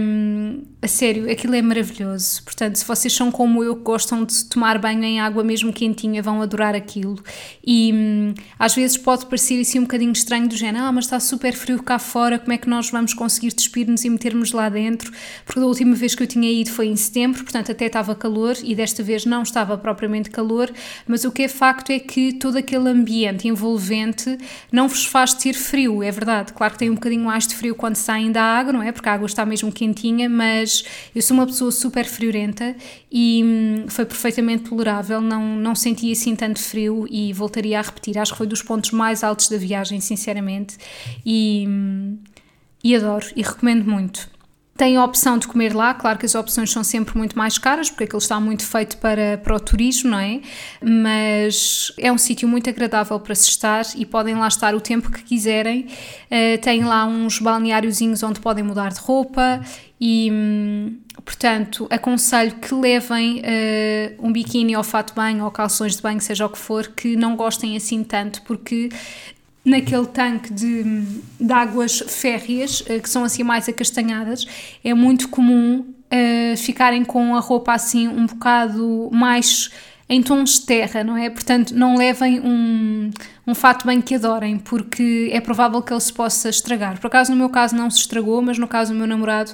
um, 0.01 0.63
a 0.86 0.88
sério, 0.88 1.30
aquilo 1.32 1.56
é 1.56 1.62
maravilhoso. 1.63 2.44
Portanto, 2.44 2.75
se 2.75 2.86
vocês 2.86 3.12
são 3.12 3.32
como 3.32 3.63
eu, 3.63 3.75
que 3.75 3.82
gostam 3.82 4.24
de 4.24 4.46
tomar 4.46 4.77
banho 4.77 5.04
em 5.04 5.20
água 5.20 5.44
mesmo 5.44 5.74
quentinha, 5.74 6.22
vão 6.22 6.44
adorar 6.44 6.75
aquilo. 6.75 7.18
E 7.65 7.92
hum, 7.92 8.34
às 8.58 8.75
vezes 8.75 8.96
pode 8.96 9.25
parecer 9.25 9.60
assim 9.60 9.80
um 9.80 9.82
bocadinho 9.82 10.12
estranho 10.12 10.48
do 10.48 10.56
género, 10.56 10.86
ah, 10.86 10.92
mas 10.92 11.06
está 11.06 11.20
super 11.20 11.54
frio 11.54 11.82
cá 11.82 11.98
fora, 11.98 12.38
como 12.38 12.54
é 12.54 12.58
que 12.58 12.70
nós 12.70 12.92
vamos 12.92 13.15
conseguir 13.15 13.51
despir-nos 13.51 14.06
e 14.06 14.10
metermos 14.12 14.51
lá 14.51 14.70
dentro? 14.70 15.12
Porque 15.44 15.60
da 15.60 15.65
última 15.65 15.96
vez 15.96 16.13
que 16.13 16.22
eu 16.22 16.27
tinha 16.27 16.51
ido 16.51 16.70
foi 16.70 16.86
em 16.86 16.96
setembro, 16.96 17.44
portanto 17.44 17.72
até 17.72 17.88
estava 17.88 18.13
calor 18.13 18.56
e 18.63 18.75
desta 18.75 19.01
vez 19.01 19.25
não 19.25 19.42
estava 19.42 19.75
propriamente 19.80 20.30
calor, 20.30 20.72
mas 21.08 21.25
o 21.25 21.32
que 21.32 21.44
é 21.44 21.48
facto 21.48 21.89
é 21.89 21.98
que 21.98 22.34
todo 22.34 22.58
aquele 22.58 22.88
ambiente 22.89 23.48
envolvente 23.48 24.38
não 24.72 24.88
vos 24.88 25.04
faz 25.04 25.34
ter 25.34 25.54
frio, 25.54 26.04
é 26.04 26.12
verdade. 26.12 26.54
Claro 26.54 26.74
que 26.74 26.80
tem 26.80 26.92
um 26.92 26.96
bocadinho 26.96 27.25
mais 27.25 27.48
de 27.48 27.56
frio 27.56 27.74
quando 27.74 27.96
saem 27.96 28.32
da 28.32 28.44
água, 28.44 28.72
não 28.72 28.84
é? 28.84 28.92
Porque 28.92 29.10
a 29.10 29.13
água 29.13 29.25
está 29.25 29.44
mesmo 29.44 29.72
quentinha, 29.72 30.30
mas 30.30 30.75
eu 31.15 31.22
sou 31.22 31.36
uma 31.36 31.46
pessoa 31.46 31.72
super 31.72 32.05
friorenta 32.05 32.75
e 33.12 33.44
hum, 33.44 33.86
foi 33.88 34.05
perfeitamente 34.05 34.70
tolerável, 34.70 35.22
não, 35.22 35.55
não 35.55 35.75
senti 35.75 36.12
assim 36.12 36.36
tanto 36.36 36.60
frio 36.60 37.08
e 37.10 37.32
voltaria 37.32 37.79
a 37.79 37.82
repetir. 37.82 38.17
Acho 38.17 38.32
que 38.32 38.38
foi 38.38 38.48
dos 38.48 38.62
pontos 38.62 38.91
mais 38.91 39.24
altos 39.24 39.48
da 39.50 39.58
viagem, 39.58 40.01
sinceramente, 40.01 40.77
e, 41.25 41.65
hum, 41.67 42.17
e 42.84 42.96
adoro 42.96 43.27
e 43.36 43.41
recomendo 43.41 43.89
muito. 43.89 44.36
Tem 44.77 44.98
a 44.98 45.05
opção 45.05 45.38
de 45.38 45.48
comer 45.48 45.74
lá, 45.74 45.94
claro 45.94 46.20
que 46.20 46.25
as 46.25 46.36
opções 46.36 46.70
são 46.70 46.84
sempre 46.84 47.17
muito 47.17 47.38
mais 47.38 47.58
caras, 47.58 47.89
porque 47.89 48.03
aquilo 48.03 48.20
está 48.20 48.41
muito 48.41 48.65
feito 48.65 48.98
para, 48.98 49.38
para 49.38 49.55
o 49.55 49.60
turismo, 49.60 50.12
não 50.12 50.20
é? 50.20 50.41
Mas 50.84 51.94
é 51.98 52.12
um 52.12 52.17
sítio 52.17 52.46
muito 52.46 52.70
agradável 52.70 53.17
para 53.22 53.34
se 53.36 53.48
estar 53.48 53.86
e 53.96 54.05
podem 54.05 54.36
lá 54.36 54.50
estar 54.50 54.75
o 54.75 54.82
tempo 54.82 55.10
que 55.10 55.24
quiserem. 55.24 55.88
Uh, 56.25 56.62
tem 56.62 56.84
lá 56.84 57.05
uns 57.05 57.39
balneáriozinhos 57.39 58.22
onde 58.22 58.41
podem 58.41 58.65
mudar 58.65 58.91
de 58.91 59.00
roupa 59.00 59.62
e, 60.00 60.30
hum, 60.32 60.98
portanto, 61.24 61.88
aconselho 61.90 62.56
que 62.56 62.74
levem 62.74 63.40
uh, 63.40 64.28
um 64.28 64.32
biquíni 64.32 64.75
ou 64.75 64.84
fato 64.84 65.10
de 65.10 65.16
banho 65.16 65.46
ou 65.46 65.52
calções 65.52 65.96
de 65.96 66.02
banho, 66.02 66.20
seja 66.20 66.46
o 66.46 66.50
que 66.50 66.58
for, 66.58 66.88
que 66.88 67.16
não 67.16 67.36
gostem 67.36 67.78
assim 67.78 68.04
tanto, 68.04 68.42
porque 68.42 68.90
naquele 69.64 70.06
tanque 70.06 70.54
de, 70.54 70.84
de 71.40 71.54
águas 71.54 72.00
férreas, 72.08 72.82
uh, 72.82 73.02
que 73.02 73.10
são 73.10 73.24
assim 73.24 73.44
mais 73.44 73.70
acastanhadas, 73.70 74.46
é 74.84 74.94
muito 74.94 75.30
comum 75.30 75.80
uh, 75.80 76.58
ficarem 76.58 77.06
com 77.06 77.36
a 77.36 77.40
roupa 77.40 77.74
assim 77.74 78.08
um 78.08 78.25
bocado 78.25 79.10
mais 79.12 79.72
em 80.08 80.22
tons 80.22 80.60
de 80.60 80.66
terra, 80.66 81.04
não 81.04 81.18
é? 81.18 81.30
Portanto, 81.30 81.72
não 81.72 81.98
levem 81.98 82.40
um, 82.40 83.10
um 83.48 83.56
fato 83.56 83.88
bem 83.88 84.02
que 84.02 84.16
adorem, 84.16 84.60
porque 84.60 85.30
é 85.32 85.42
provável 85.42 85.82
que 85.82 85.92
ele 85.92 86.00
se 86.00 86.14
possa 86.14 86.50
estragar. 86.50 87.00
Por 87.00 87.08
acaso, 87.08 87.32
no 87.32 87.38
meu 87.38 87.50
caso, 87.50 87.76
não 87.76 87.90
se 87.90 88.00
estragou, 88.00 88.42
mas 88.42 88.58
no 88.58 88.68
caso 88.68 88.94
do 88.94 88.98
meu 88.98 89.08
namorado 89.08 89.52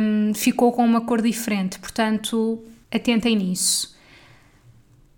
um, 0.00 0.32
ficou 0.34 0.70
com 0.72 0.84
uma 0.84 1.00
cor 1.00 1.20
diferente. 1.20 1.78
Portanto, 1.78 2.62
atentem 2.92 3.36
nisso. 3.36 3.93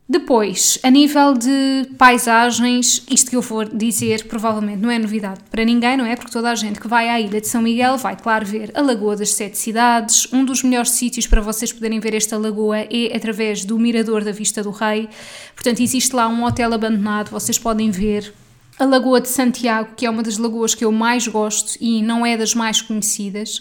Depois, 0.08 0.78
a 0.84 0.90
nível 0.90 1.34
de 1.34 1.88
paisagens, 1.98 3.02
isto 3.10 3.28
que 3.28 3.34
eu 3.34 3.42
vou 3.42 3.64
dizer 3.64 4.28
provavelmente 4.28 4.80
não 4.80 4.88
é 4.88 5.00
novidade 5.00 5.40
para 5.50 5.64
ninguém, 5.64 5.96
não 5.96 6.06
é? 6.06 6.14
Porque 6.14 6.30
toda 6.30 6.48
a 6.48 6.54
gente 6.54 6.78
que 6.78 6.86
vai 6.86 7.08
à 7.08 7.20
ilha 7.20 7.40
de 7.40 7.48
São 7.48 7.60
Miguel 7.60 7.96
vai, 7.98 8.16
claro, 8.16 8.46
ver 8.46 8.70
a 8.74 8.80
Lagoa 8.82 9.16
das 9.16 9.34
Sete 9.34 9.58
Cidades. 9.58 10.32
Um 10.32 10.44
dos 10.44 10.62
melhores 10.62 10.90
sítios 10.90 11.26
para 11.26 11.40
vocês 11.40 11.72
poderem 11.72 11.98
ver 11.98 12.14
esta 12.14 12.38
lagoa 12.38 12.86
é 12.88 13.16
através 13.16 13.64
do 13.64 13.76
Mirador 13.80 14.22
da 14.22 14.30
Vista 14.30 14.62
do 14.62 14.70
Rei. 14.70 15.08
Portanto, 15.56 15.80
existe 15.80 16.14
lá 16.14 16.28
um 16.28 16.44
hotel 16.44 16.72
abandonado, 16.72 17.30
vocês 17.30 17.58
podem 17.58 17.90
ver 17.90 18.32
a 18.78 18.84
Lagoa 18.84 19.20
de 19.20 19.28
Santiago, 19.28 19.90
que 19.96 20.06
é 20.06 20.10
uma 20.10 20.22
das 20.22 20.38
lagoas 20.38 20.72
que 20.72 20.84
eu 20.84 20.92
mais 20.92 21.26
gosto 21.26 21.76
e 21.80 22.00
não 22.00 22.24
é 22.24 22.36
das 22.36 22.54
mais 22.54 22.80
conhecidas. 22.80 23.60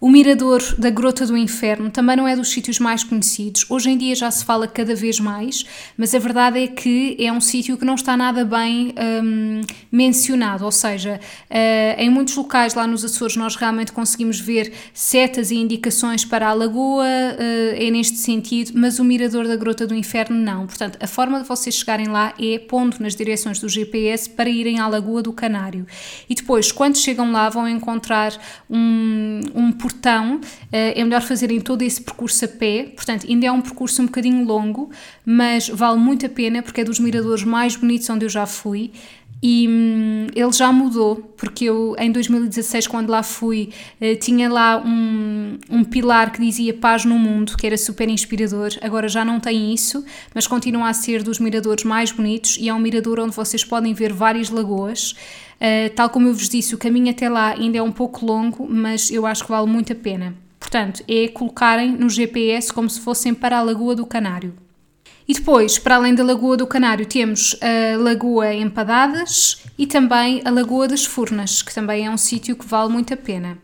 O 0.00 0.08
mirador 0.08 0.62
da 0.78 0.90
Grota 0.90 1.26
do 1.26 1.36
Inferno 1.36 1.90
também 1.90 2.16
não 2.16 2.28
é 2.28 2.36
dos 2.36 2.50
sítios 2.50 2.78
mais 2.78 3.02
conhecidos. 3.02 3.66
Hoje 3.68 3.90
em 3.90 3.98
dia 3.98 4.14
já 4.14 4.30
se 4.30 4.44
fala 4.44 4.68
cada 4.68 4.94
vez 4.94 5.18
mais, 5.18 5.66
mas 5.96 6.14
a 6.14 6.20
verdade 6.20 6.62
é 6.62 6.68
que 6.68 7.16
é 7.18 7.32
um 7.32 7.40
sítio 7.40 7.76
que 7.76 7.84
não 7.84 7.96
está 7.96 8.16
nada 8.16 8.44
bem 8.44 8.94
um, 9.24 9.60
mencionado. 9.90 10.64
Ou 10.64 10.70
seja, 10.70 11.18
uh, 11.50 12.00
em 12.00 12.08
muitos 12.10 12.36
locais 12.36 12.74
lá 12.74 12.86
nos 12.86 13.04
Açores 13.04 13.34
nós 13.34 13.56
realmente 13.56 13.90
conseguimos 13.90 14.38
ver 14.38 14.72
setas 14.94 15.50
e 15.50 15.56
indicações 15.56 16.24
para 16.24 16.46
a 16.46 16.52
lagoa, 16.52 17.04
uh, 17.04 17.74
é 17.74 17.90
neste 17.90 18.18
sentido, 18.18 18.74
mas 18.76 19.00
o 19.00 19.04
mirador 19.04 19.48
da 19.48 19.56
Grota 19.56 19.84
do 19.84 19.96
Inferno 19.96 20.36
não. 20.36 20.64
Portanto, 20.68 20.96
a 21.02 21.08
forma 21.08 21.42
de 21.42 21.48
vocês 21.48 21.74
chegarem 21.74 22.06
lá 22.06 22.34
é 22.38 22.60
pondo 22.60 22.98
nas 23.00 23.16
direções 23.16 23.58
do 23.58 23.68
GPS 23.68 24.30
para 24.30 24.48
irem 24.48 24.78
à 24.78 24.86
Lagoa 24.86 25.24
do 25.24 25.32
Canário. 25.32 25.84
E 26.30 26.36
depois, 26.36 26.70
quando 26.70 26.96
chegam 26.96 27.32
lá, 27.32 27.48
vão 27.48 27.68
encontrar 27.68 28.32
um, 28.70 29.40
um 29.56 29.72
portão, 29.88 30.40
eh, 30.70 31.00
é 31.00 31.02
melhor 31.02 31.22
fazerem 31.22 31.60
todo 31.60 31.80
esse 31.80 32.00
percurso 32.02 32.44
a 32.44 32.48
pé, 32.48 32.92
portanto, 32.94 33.26
ainda 33.26 33.46
é 33.46 33.52
um 33.52 33.60
percurso 33.62 34.02
um 34.02 34.06
bocadinho 34.06 34.44
longo, 34.44 34.90
mas 35.24 35.68
vale 35.68 35.98
muito 35.98 36.26
a 36.26 36.28
pena 36.28 36.62
porque 36.62 36.82
é 36.82 36.84
dos 36.84 37.00
miradores 37.00 37.42
mais 37.42 37.74
bonitos 37.74 38.08
onde 38.10 38.26
eu 38.26 38.28
já 38.28 38.44
fui. 38.44 38.92
E 39.40 39.68
hum, 39.68 40.26
ele 40.34 40.52
já 40.52 40.72
mudou, 40.72 41.16
porque 41.36 41.66
eu 41.66 41.94
em 41.98 42.10
2016, 42.10 42.88
quando 42.88 43.10
lá 43.10 43.22
fui, 43.22 43.70
eh, 44.00 44.16
tinha 44.16 44.48
lá 44.48 44.82
um, 44.84 45.58
um 45.70 45.84
pilar 45.84 46.32
que 46.32 46.40
dizia 46.40 46.74
Paz 46.74 47.04
no 47.04 47.16
Mundo, 47.16 47.56
que 47.56 47.66
era 47.66 47.76
super 47.76 48.08
inspirador. 48.08 48.70
Agora 48.82 49.08
já 49.08 49.24
não 49.24 49.38
tem 49.38 49.72
isso, 49.72 50.04
mas 50.34 50.46
continua 50.46 50.88
a 50.88 50.92
ser 50.92 51.22
dos 51.22 51.38
miradores 51.38 51.84
mais 51.84 52.10
bonitos 52.10 52.56
e 52.60 52.68
é 52.68 52.74
um 52.74 52.80
mirador 52.80 53.20
onde 53.20 53.34
vocês 53.34 53.64
podem 53.64 53.94
ver 53.94 54.12
várias 54.12 54.50
lagoas. 54.50 55.12
Uh, 55.60 55.90
tal 55.94 56.10
como 56.10 56.28
eu 56.28 56.34
vos 56.34 56.48
disse, 56.48 56.74
o 56.74 56.78
caminho 56.78 57.10
até 57.10 57.28
lá 57.28 57.50
ainda 57.50 57.78
é 57.78 57.82
um 57.82 57.92
pouco 57.92 58.24
longo, 58.24 58.66
mas 58.68 59.10
eu 59.10 59.24
acho 59.24 59.44
que 59.44 59.50
vale 59.50 59.68
muito 59.68 59.92
a 59.92 59.96
pena. 59.96 60.34
Portanto, 60.58 61.02
é 61.08 61.28
colocarem 61.28 61.92
no 61.92 62.10
GPS 62.10 62.72
como 62.72 62.90
se 62.90 63.00
fossem 63.00 63.32
para 63.32 63.58
a 63.58 63.62
Lagoa 63.62 63.94
do 63.94 64.04
Canário. 64.04 64.54
E 65.28 65.34
depois, 65.34 65.78
para 65.78 65.96
além 65.96 66.14
da 66.14 66.24
Lagoa 66.24 66.56
do 66.56 66.66
Canário, 66.66 67.04
temos 67.04 67.54
a 67.60 67.98
Lagoa 67.98 68.54
Empadadas 68.54 69.62
e 69.76 69.86
também 69.86 70.40
a 70.42 70.50
Lagoa 70.50 70.88
das 70.88 71.04
Furnas, 71.04 71.60
que 71.60 71.74
também 71.74 72.06
é 72.06 72.10
um 72.10 72.16
sítio 72.16 72.56
que 72.56 72.66
vale 72.66 72.90
muito 72.90 73.12
a 73.12 73.16
pena. 73.16 73.58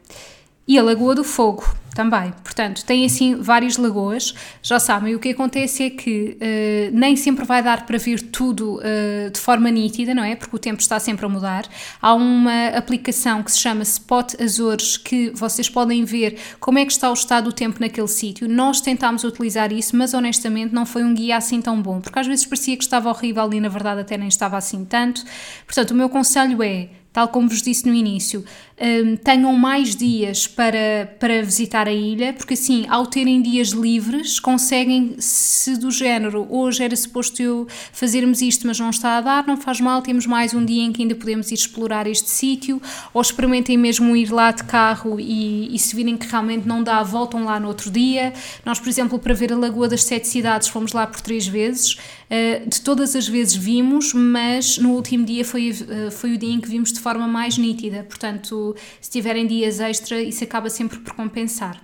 E 0.66 0.78
a 0.78 0.82
Lagoa 0.82 1.14
do 1.14 1.24
Fogo, 1.24 1.64
também. 1.94 2.32
Portanto, 2.42 2.84
tem 2.84 3.06
assim 3.06 3.36
várias 3.36 3.76
lagoas. 3.76 4.34
Já 4.62 4.78
sabem, 4.78 5.14
o 5.14 5.18
que 5.18 5.30
acontece 5.30 5.84
é 5.84 5.90
que 5.90 6.36
uh, 6.36 6.96
nem 6.96 7.16
sempre 7.16 7.44
vai 7.44 7.62
dar 7.62 7.86
para 7.86 7.96
ver 7.96 8.20
tudo 8.20 8.78
uh, 8.78 9.30
de 9.30 9.38
forma 9.38 9.70
nítida, 9.70 10.12
não 10.14 10.24
é? 10.24 10.36
Porque 10.36 10.54
o 10.54 10.58
tempo 10.58 10.80
está 10.80 10.98
sempre 10.98 11.24
a 11.24 11.28
mudar. 11.28 11.66
Há 12.02 12.12
uma 12.12 12.68
aplicação 12.68 13.42
que 13.42 13.52
se 13.52 13.60
chama 13.60 13.82
Spot 13.82 14.34
Azores 14.40 14.96
que 14.96 15.30
vocês 15.30 15.68
podem 15.68 16.04
ver 16.04 16.38
como 16.60 16.78
é 16.78 16.84
que 16.84 16.92
está 16.92 17.08
o 17.08 17.14
estado 17.14 17.44
do 17.44 17.52
tempo 17.52 17.80
naquele 17.80 18.08
sítio. 18.08 18.48
Nós 18.48 18.80
tentámos 18.80 19.24
utilizar 19.24 19.72
isso, 19.72 19.96
mas 19.96 20.12
honestamente 20.12 20.74
não 20.74 20.84
foi 20.84 21.04
um 21.04 21.14
guia 21.14 21.36
assim 21.36 21.62
tão 21.62 21.80
bom, 21.80 22.00
porque 22.00 22.18
às 22.18 22.26
vezes 22.26 22.44
parecia 22.44 22.76
que 22.76 22.82
estava 22.82 23.08
horrível 23.08 23.52
e 23.52 23.60
na 23.60 23.68
verdade 23.68 24.00
até 24.00 24.18
nem 24.18 24.28
estava 24.28 24.56
assim 24.56 24.84
tanto. 24.84 25.22
Portanto, 25.64 25.92
o 25.92 25.94
meu 25.94 26.08
conselho 26.08 26.62
é 26.62 26.88
tal 27.14 27.28
como 27.28 27.48
vos 27.48 27.62
disse 27.62 27.86
no 27.86 27.94
início, 27.94 28.44
um, 28.80 29.16
tenham 29.16 29.52
mais 29.56 29.94
dias 29.94 30.46
para, 30.46 31.14
para 31.20 31.42
visitar 31.42 31.86
a 31.86 31.92
ilha, 31.92 32.32
porque 32.32 32.54
assim, 32.54 32.86
ao 32.88 33.06
terem 33.06 33.40
dias 33.40 33.68
livres, 33.68 34.40
conseguem, 34.40 35.14
se 35.18 35.76
do 35.76 35.90
género, 35.90 36.46
hoje 36.50 36.82
era 36.82 36.96
suposto 36.96 37.40
eu 37.40 37.68
fazermos 37.92 38.42
isto, 38.42 38.66
mas 38.66 38.78
não 38.80 38.90
está 38.90 39.18
a 39.18 39.20
dar, 39.20 39.46
não 39.46 39.56
faz 39.56 39.80
mal, 39.80 40.02
temos 40.02 40.26
mais 40.26 40.54
um 40.54 40.64
dia 40.64 40.82
em 40.82 40.92
que 40.92 41.02
ainda 41.02 41.14
podemos 41.14 41.50
ir 41.50 41.54
explorar 41.54 42.06
este 42.06 42.28
sítio, 42.28 42.82
ou 43.12 43.22
experimentem 43.22 43.76
mesmo 43.76 44.16
ir 44.16 44.30
lá 44.30 44.50
de 44.50 44.64
carro 44.64 45.20
e, 45.20 45.74
e 45.74 45.78
se 45.78 45.94
virem 45.94 46.16
que 46.16 46.26
realmente 46.26 46.66
não 46.66 46.82
dá, 46.82 47.02
voltam 47.02 47.44
lá 47.44 47.60
no 47.60 47.68
outro 47.68 47.90
dia. 47.90 48.32
Nós, 48.64 48.80
por 48.80 48.88
exemplo, 48.88 49.18
para 49.18 49.34
ver 49.34 49.52
a 49.52 49.56
Lagoa 49.56 49.88
das 49.88 50.02
Sete 50.02 50.26
Cidades, 50.26 50.68
fomos 50.68 50.92
lá 50.92 51.06
por 51.06 51.20
três 51.20 51.46
vezes, 51.46 51.92
uh, 51.94 52.68
de 52.68 52.80
todas 52.80 53.14
as 53.14 53.28
vezes 53.28 53.54
vimos, 53.54 54.12
mas 54.12 54.78
no 54.78 54.90
último 54.90 55.24
dia 55.24 55.44
foi, 55.44 55.70
uh, 55.70 56.10
foi 56.10 56.34
o 56.34 56.38
dia 56.38 56.52
em 56.52 56.60
que 56.60 56.68
vimos 56.68 56.92
de 56.92 56.98
forma 56.98 57.28
mais 57.28 57.56
nítida, 57.56 58.04
portanto 58.08 58.63
se 59.00 59.10
tiverem 59.10 59.46
dias 59.46 59.80
extra, 59.80 60.22
isso 60.22 60.44
acaba 60.44 60.70
sempre 60.70 61.00
por 61.00 61.14
compensar. 61.14 61.82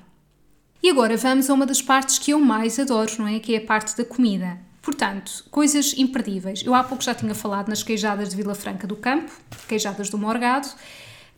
E 0.83 0.89
agora 0.89 1.17
vamos 1.17 1.51
a 1.51 1.55
uma 1.55 1.67
das 1.67 1.83
partes 1.83 2.19
que 2.19 2.31
eu 2.31 2.41
mais 2.41 2.79
adoro, 2.79 3.11
não 3.19 3.29
é? 3.29 3.39
Que 3.39 3.55
é 3.55 3.59
a 3.59 3.67
parte 3.67 3.97
da 3.97 4.05
comida. 4.05 4.59
Portanto, 4.81 5.45
coisas 5.51 5.95
imperdíveis. 5.99 6.63
Eu 6.65 6.75
há 6.75 6.83
pouco 6.83 7.05
já 7.05 7.15
tinha 7.15 7.35
falado 7.35 7.69
nas 7.69 7.83
queijadas 7.83 8.31
de 8.31 8.37
Vila 8.37 8.55
Franca 8.55 8.87
do 8.87 8.97
Campo, 8.97 9.31
queijadas 9.69 10.09
do 10.09 10.17
Morgado. 10.17 10.69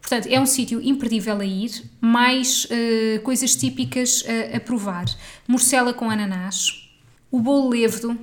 Portanto, 0.00 0.26
é 0.26 0.38
um 0.40 0.46
sítio 0.46 0.80
imperdível 0.80 1.40
a 1.40 1.44
ir. 1.44 1.84
Mais 2.00 2.66
uh, 2.66 3.20
coisas 3.22 3.56
típicas 3.56 4.24
a, 4.52 4.56
a 4.56 4.60
provar: 4.60 5.06
morcela 5.46 5.92
com 5.92 6.08
ananás, 6.08 6.88
o 7.30 7.40
bolo 7.40 7.70
levedo. 7.70 8.16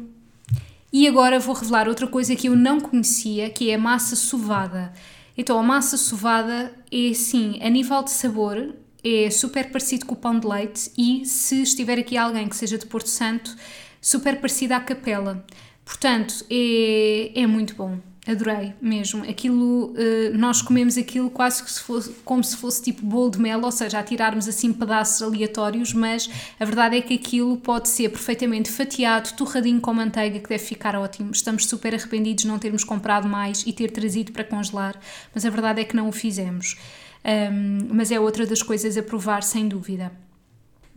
E 0.92 1.08
agora 1.08 1.40
vou 1.40 1.54
revelar 1.54 1.88
outra 1.88 2.08
coisa 2.08 2.36
que 2.36 2.48
eu 2.48 2.56
não 2.56 2.80
conhecia, 2.80 3.50
que 3.50 3.70
é 3.70 3.76
a 3.76 3.78
massa 3.78 4.16
sovada. 4.16 4.92
Então, 5.40 5.58
a 5.58 5.64
massa 5.64 5.96
sovada 5.96 6.70
é 6.92 7.12
assim, 7.12 7.62
a 7.64 7.70
nível 7.70 8.04
de 8.04 8.12
sabor, 8.12 8.76
é 9.02 9.30
super 9.30 9.72
parecido 9.72 10.06
com 10.06 10.14
o 10.14 10.18
pão 10.18 10.38
de 10.38 10.46
leite 10.46 10.92
e, 10.98 11.26
se 11.26 11.62
estiver 11.62 11.98
aqui 11.98 12.18
alguém 12.18 12.50
que 12.50 12.58
seja 12.58 12.78
de 12.78 12.86
Porto 12.86 13.08
Santo, 13.08 13.56
super 14.02 14.42
parecido 14.42 14.74
à 14.74 14.82
capela. 14.82 15.46
Portanto, 15.86 16.46
é, 16.52 17.32
é 17.34 17.48
muito 17.48 17.74
bom 17.74 18.00
adorei 18.30 18.74
mesmo. 18.82 19.24
Aquilo, 19.24 19.88
uh, 19.88 20.38
nós 20.38 20.62
comemos 20.62 20.98
aquilo 20.98 21.30
quase 21.30 21.68
se 21.68 21.82
fosse, 21.82 22.12
como 22.24 22.44
se 22.44 22.56
fosse 22.56 22.82
tipo 22.82 23.06
bolo 23.06 23.32
de 23.32 23.40
mel, 23.40 23.62
ou 23.64 23.72
seja, 23.72 24.00
a 24.00 24.04
tirarmos 24.04 24.48
assim 24.48 24.72
pedaços 24.72 25.22
aleatórios, 25.22 25.94
mas 25.94 26.30
a 26.60 26.66
verdade 26.66 26.98
é 26.98 27.02
que 27.02 27.16
aquilo 27.16 27.58
pode 27.58 27.90
ser 27.90 28.10
perfeitamente 28.10 28.70
fatiado, 28.70 29.34
torradinho 29.34 29.82
com 29.82 29.94
manteiga, 29.94 30.40
que 30.40 30.50
deve 30.50 30.64
ficar 30.64 30.96
ótimo. 30.96 31.32
Estamos 31.32 31.66
super 31.66 31.94
arrependidos 31.94 32.44
de 32.44 32.48
não 32.48 32.60
termos 32.60 32.84
comprado 32.84 33.28
mais 33.28 33.64
e 33.66 33.74
ter 33.74 33.92
trazido 33.92 34.32
para 34.32 34.44
congelar, 34.44 35.00
mas 35.34 35.46
a 35.46 35.50
verdade 35.50 35.82
é 35.82 35.84
que 35.84 35.96
não 35.96 36.08
o 36.08 36.12
fizemos. 36.12 36.78
Um, 37.26 37.90
mas 37.92 38.12
é 38.12 38.20
outra 38.20 38.46
das 38.46 38.62
coisas 38.62 38.98
a 38.98 39.04
provar, 39.04 39.44
sem 39.44 39.68
dúvida. 39.68 40.12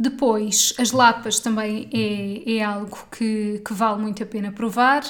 Depois, 0.02 0.74
as 0.78 0.90
lapas 0.90 1.38
também 1.38 1.88
é, 1.92 2.56
é 2.56 2.64
algo 2.64 3.06
que, 3.16 3.62
que 3.64 3.72
vale 3.72 4.02
muito 4.02 4.20
a 4.20 4.26
pena 4.26 4.50
provar. 4.50 5.04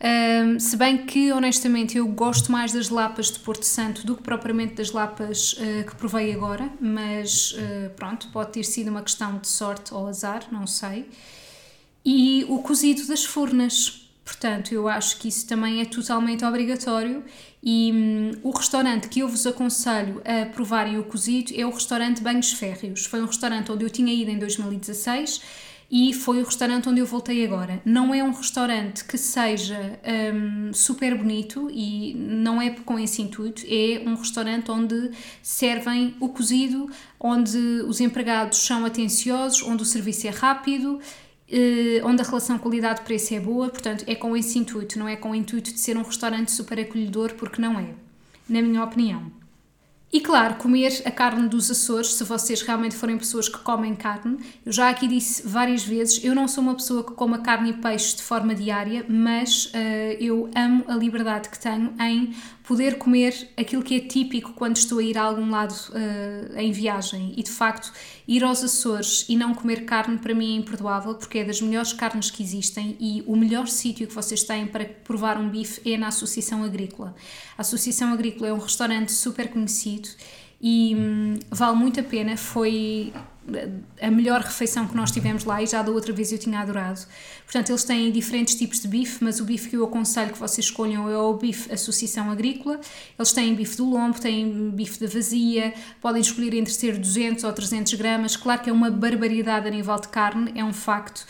Um, 0.00 0.58
se 0.58 0.74
bem 0.74 1.04
que, 1.04 1.30
honestamente, 1.30 1.98
eu 1.98 2.08
gosto 2.08 2.50
mais 2.50 2.72
das 2.72 2.88
lapas 2.88 3.30
de 3.30 3.40
Porto 3.40 3.64
Santo 3.64 4.06
do 4.06 4.16
que 4.16 4.22
propriamente 4.22 4.76
das 4.76 4.90
lapas 4.90 5.52
uh, 5.52 5.84
que 5.86 5.94
provei 5.96 6.32
agora, 6.32 6.72
mas 6.80 7.52
uh, 7.52 7.90
pronto, 7.94 8.28
pode 8.28 8.52
ter 8.52 8.64
sido 8.64 8.88
uma 8.88 9.02
questão 9.02 9.36
de 9.36 9.48
sorte 9.48 9.92
ou 9.92 10.06
azar, 10.06 10.44
não 10.50 10.66
sei. 10.66 11.10
E 12.02 12.46
o 12.48 12.62
cozido 12.62 13.06
das 13.06 13.26
furnas. 13.26 14.07
Portanto, 14.28 14.74
eu 14.74 14.86
acho 14.86 15.18
que 15.18 15.26
isso 15.26 15.46
também 15.46 15.80
é 15.80 15.86
totalmente 15.86 16.44
obrigatório 16.44 17.24
e 17.62 17.90
hum, 17.94 18.30
o 18.42 18.50
restaurante 18.50 19.08
que 19.08 19.20
eu 19.20 19.28
vos 19.28 19.46
aconselho 19.46 20.20
a 20.22 20.44
provarem 20.44 20.98
o 20.98 21.04
cozido 21.04 21.54
é 21.56 21.64
o 21.64 21.70
restaurante 21.70 22.22
Banhos 22.22 22.52
Férreos. 22.52 23.06
Foi 23.06 23.22
um 23.22 23.24
restaurante 23.24 23.72
onde 23.72 23.86
eu 23.86 23.90
tinha 23.90 24.12
ido 24.12 24.30
em 24.30 24.38
2016 24.38 25.40
e 25.90 26.12
foi 26.12 26.42
o 26.42 26.44
restaurante 26.44 26.90
onde 26.90 27.00
eu 27.00 27.06
voltei 27.06 27.42
agora. 27.42 27.80
Não 27.86 28.12
é 28.12 28.22
um 28.22 28.30
restaurante 28.30 29.02
que 29.06 29.16
seja 29.16 29.98
um, 30.34 30.74
super 30.74 31.16
bonito 31.16 31.70
e 31.72 32.12
não 32.14 32.60
é 32.60 32.68
com 32.68 32.98
esse 32.98 33.22
intuito, 33.22 33.62
é 33.66 34.02
um 34.06 34.14
restaurante 34.14 34.70
onde 34.70 35.10
servem 35.42 36.14
o 36.20 36.28
cozido, 36.28 36.90
onde 37.18 37.56
os 37.88 37.98
empregados 37.98 38.58
são 38.58 38.84
atenciosos, 38.84 39.62
onde 39.62 39.82
o 39.82 39.86
serviço 39.86 40.26
é 40.26 40.30
rápido. 40.30 41.00
Uh, 41.50 42.06
onde 42.06 42.20
a 42.20 42.24
relação 42.24 42.58
qualidade-preço 42.58 43.34
é 43.34 43.40
boa, 43.40 43.70
portanto, 43.70 44.04
é 44.06 44.14
com 44.14 44.36
esse 44.36 44.58
intuito, 44.58 44.98
não 44.98 45.08
é 45.08 45.16
com 45.16 45.30
o 45.30 45.34
intuito 45.34 45.72
de 45.72 45.80
ser 45.80 45.96
um 45.96 46.02
restaurante 46.02 46.50
super 46.50 46.78
acolhedor, 46.78 47.34
porque 47.34 47.60
não 47.60 47.78
é, 47.78 47.94
na 48.46 48.60
minha 48.60 48.84
opinião. 48.84 49.32
E 50.10 50.20
claro, 50.20 50.54
comer 50.54 51.02
a 51.04 51.10
carne 51.10 51.48
dos 51.48 51.70
Açores, 51.70 52.14
se 52.14 52.24
vocês 52.24 52.62
realmente 52.62 52.96
forem 52.96 53.18
pessoas 53.18 53.46
que 53.46 53.58
comem 53.58 53.94
carne. 53.94 54.38
Eu 54.64 54.72
já 54.72 54.88
aqui 54.88 55.06
disse 55.06 55.46
várias 55.46 55.84
vezes, 55.84 56.24
eu 56.24 56.34
não 56.34 56.48
sou 56.48 56.64
uma 56.64 56.74
pessoa 56.74 57.04
que 57.04 57.12
coma 57.12 57.40
carne 57.40 57.70
e 57.70 57.72
peixe 57.74 58.16
de 58.16 58.22
forma 58.22 58.54
diária, 58.54 59.04
mas 59.06 59.66
uh, 59.66 60.16
eu 60.18 60.50
amo 60.56 60.84
a 60.88 60.94
liberdade 60.94 61.50
que 61.50 61.58
tenho 61.58 61.92
em 62.00 62.34
poder 62.68 62.98
comer 62.98 63.48
aquilo 63.56 63.82
que 63.82 63.96
é 63.96 64.00
típico 64.00 64.52
quando 64.52 64.76
estou 64.76 64.98
a 64.98 65.02
ir 65.02 65.16
a 65.16 65.22
algum 65.22 65.48
lado 65.48 65.72
uh, 65.72 66.58
em 66.58 66.70
viagem. 66.70 67.32
E 67.34 67.42
de 67.42 67.50
facto, 67.50 67.90
ir 68.28 68.44
aos 68.44 68.62
Açores 68.62 69.24
e 69.26 69.34
não 69.36 69.54
comer 69.54 69.86
carne 69.86 70.18
para 70.18 70.34
mim 70.34 70.52
é 70.52 70.56
imperdoável, 70.58 71.14
porque 71.14 71.38
é 71.38 71.44
das 71.44 71.62
melhores 71.62 71.94
carnes 71.94 72.30
que 72.30 72.42
existem 72.42 72.94
e 73.00 73.24
o 73.26 73.34
melhor 73.34 73.68
sítio 73.68 74.06
que 74.06 74.14
vocês 74.14 74.42
têm 74.42 74.66
para 74.66 74.84
provar 74.84 75.38
um 75.38 75.48
bife 75.48 75.80
é 75.90 75.96
na 75.96 76.08
Associação 76.08 76.62
Agrícola. 76.62 77.14
A 77.56 77.62
Associação 77.62 78.12
Agrícola 78.12 78.48
é 78.48 78.52
um 78.52 78.58
restaurante 78.58 79.12
super 79.12 79.48
conhecido 79.48 80.10
e 80.60 80.94
hum, 80.94 81.38
vale 81.50 81.74
muito 81.74 82.00
a 82.00 82.02
pena. 82.02 82.36
Foi 82.36 83.14
a 84.00 84.10
melhor 84.10 84.40
refeição 84.40 84.86
que 84.86 84.96
nós 84.96 85.10
tivemos 85.10 85.44
lá 85.44 85.62
e 85.62 85.66
já 85.66 85.82
da 85.82 85.90
outra 85.90 86.12
vez 86.12 86.30
eu 86.32 86.38
tinha 86.38 86.60
adorado. 86.60 87.00
Portanto, 87.44 87.70
eles 87.70 87.84
têm 87.84 88.12
diferentes 88.12 88.54
tipos 88.54 88.80
de 88.80 88.88
bife, 88.88 89.24
mas 89.24 89.40
o 89.40 89.44
bife 89.44 89.70
que 89.70 89.76
eu 89.76 89.84
aconselho 89.84 90.32
que 90.32 90.38
vocês 90.38 90.66
escolham 90.66 91.08
é 91.08 91.16
o 91.16 91.34
bife 91.34 91.72
Associação 91.72 92.30
Agrícola. 92.30 92.78
Eles 93.18 93.32
têm 93.32 93.54
bife 93.54 93.76
do 93.76 93.88
lombo, 93.88 94.20
têm 94.20 94.70
bife 94.70 95.00
da 95.00 95.06
vazia, 95.06 95.72
podem 96.00 96.20
escolher 96.20 96.54
entre 96.54 96.72
ser 96.72 96.98
200 96.98 97.44
ou 97.44 97.52
300 97.52 97.94
gramas. 97.94 98.36
Claro 98.36 98.62
que 98.62 98.68
é 98.68 98.72
uma 98.72 98.90
barbaridade 98.90 99.66
a 99.66 99.70
nível 99.70 99.98
de 99.98 100.08
carne, 100.08 100.52
é 100.54 100.62
um 100.62 100.72
facto. 100.72 101.26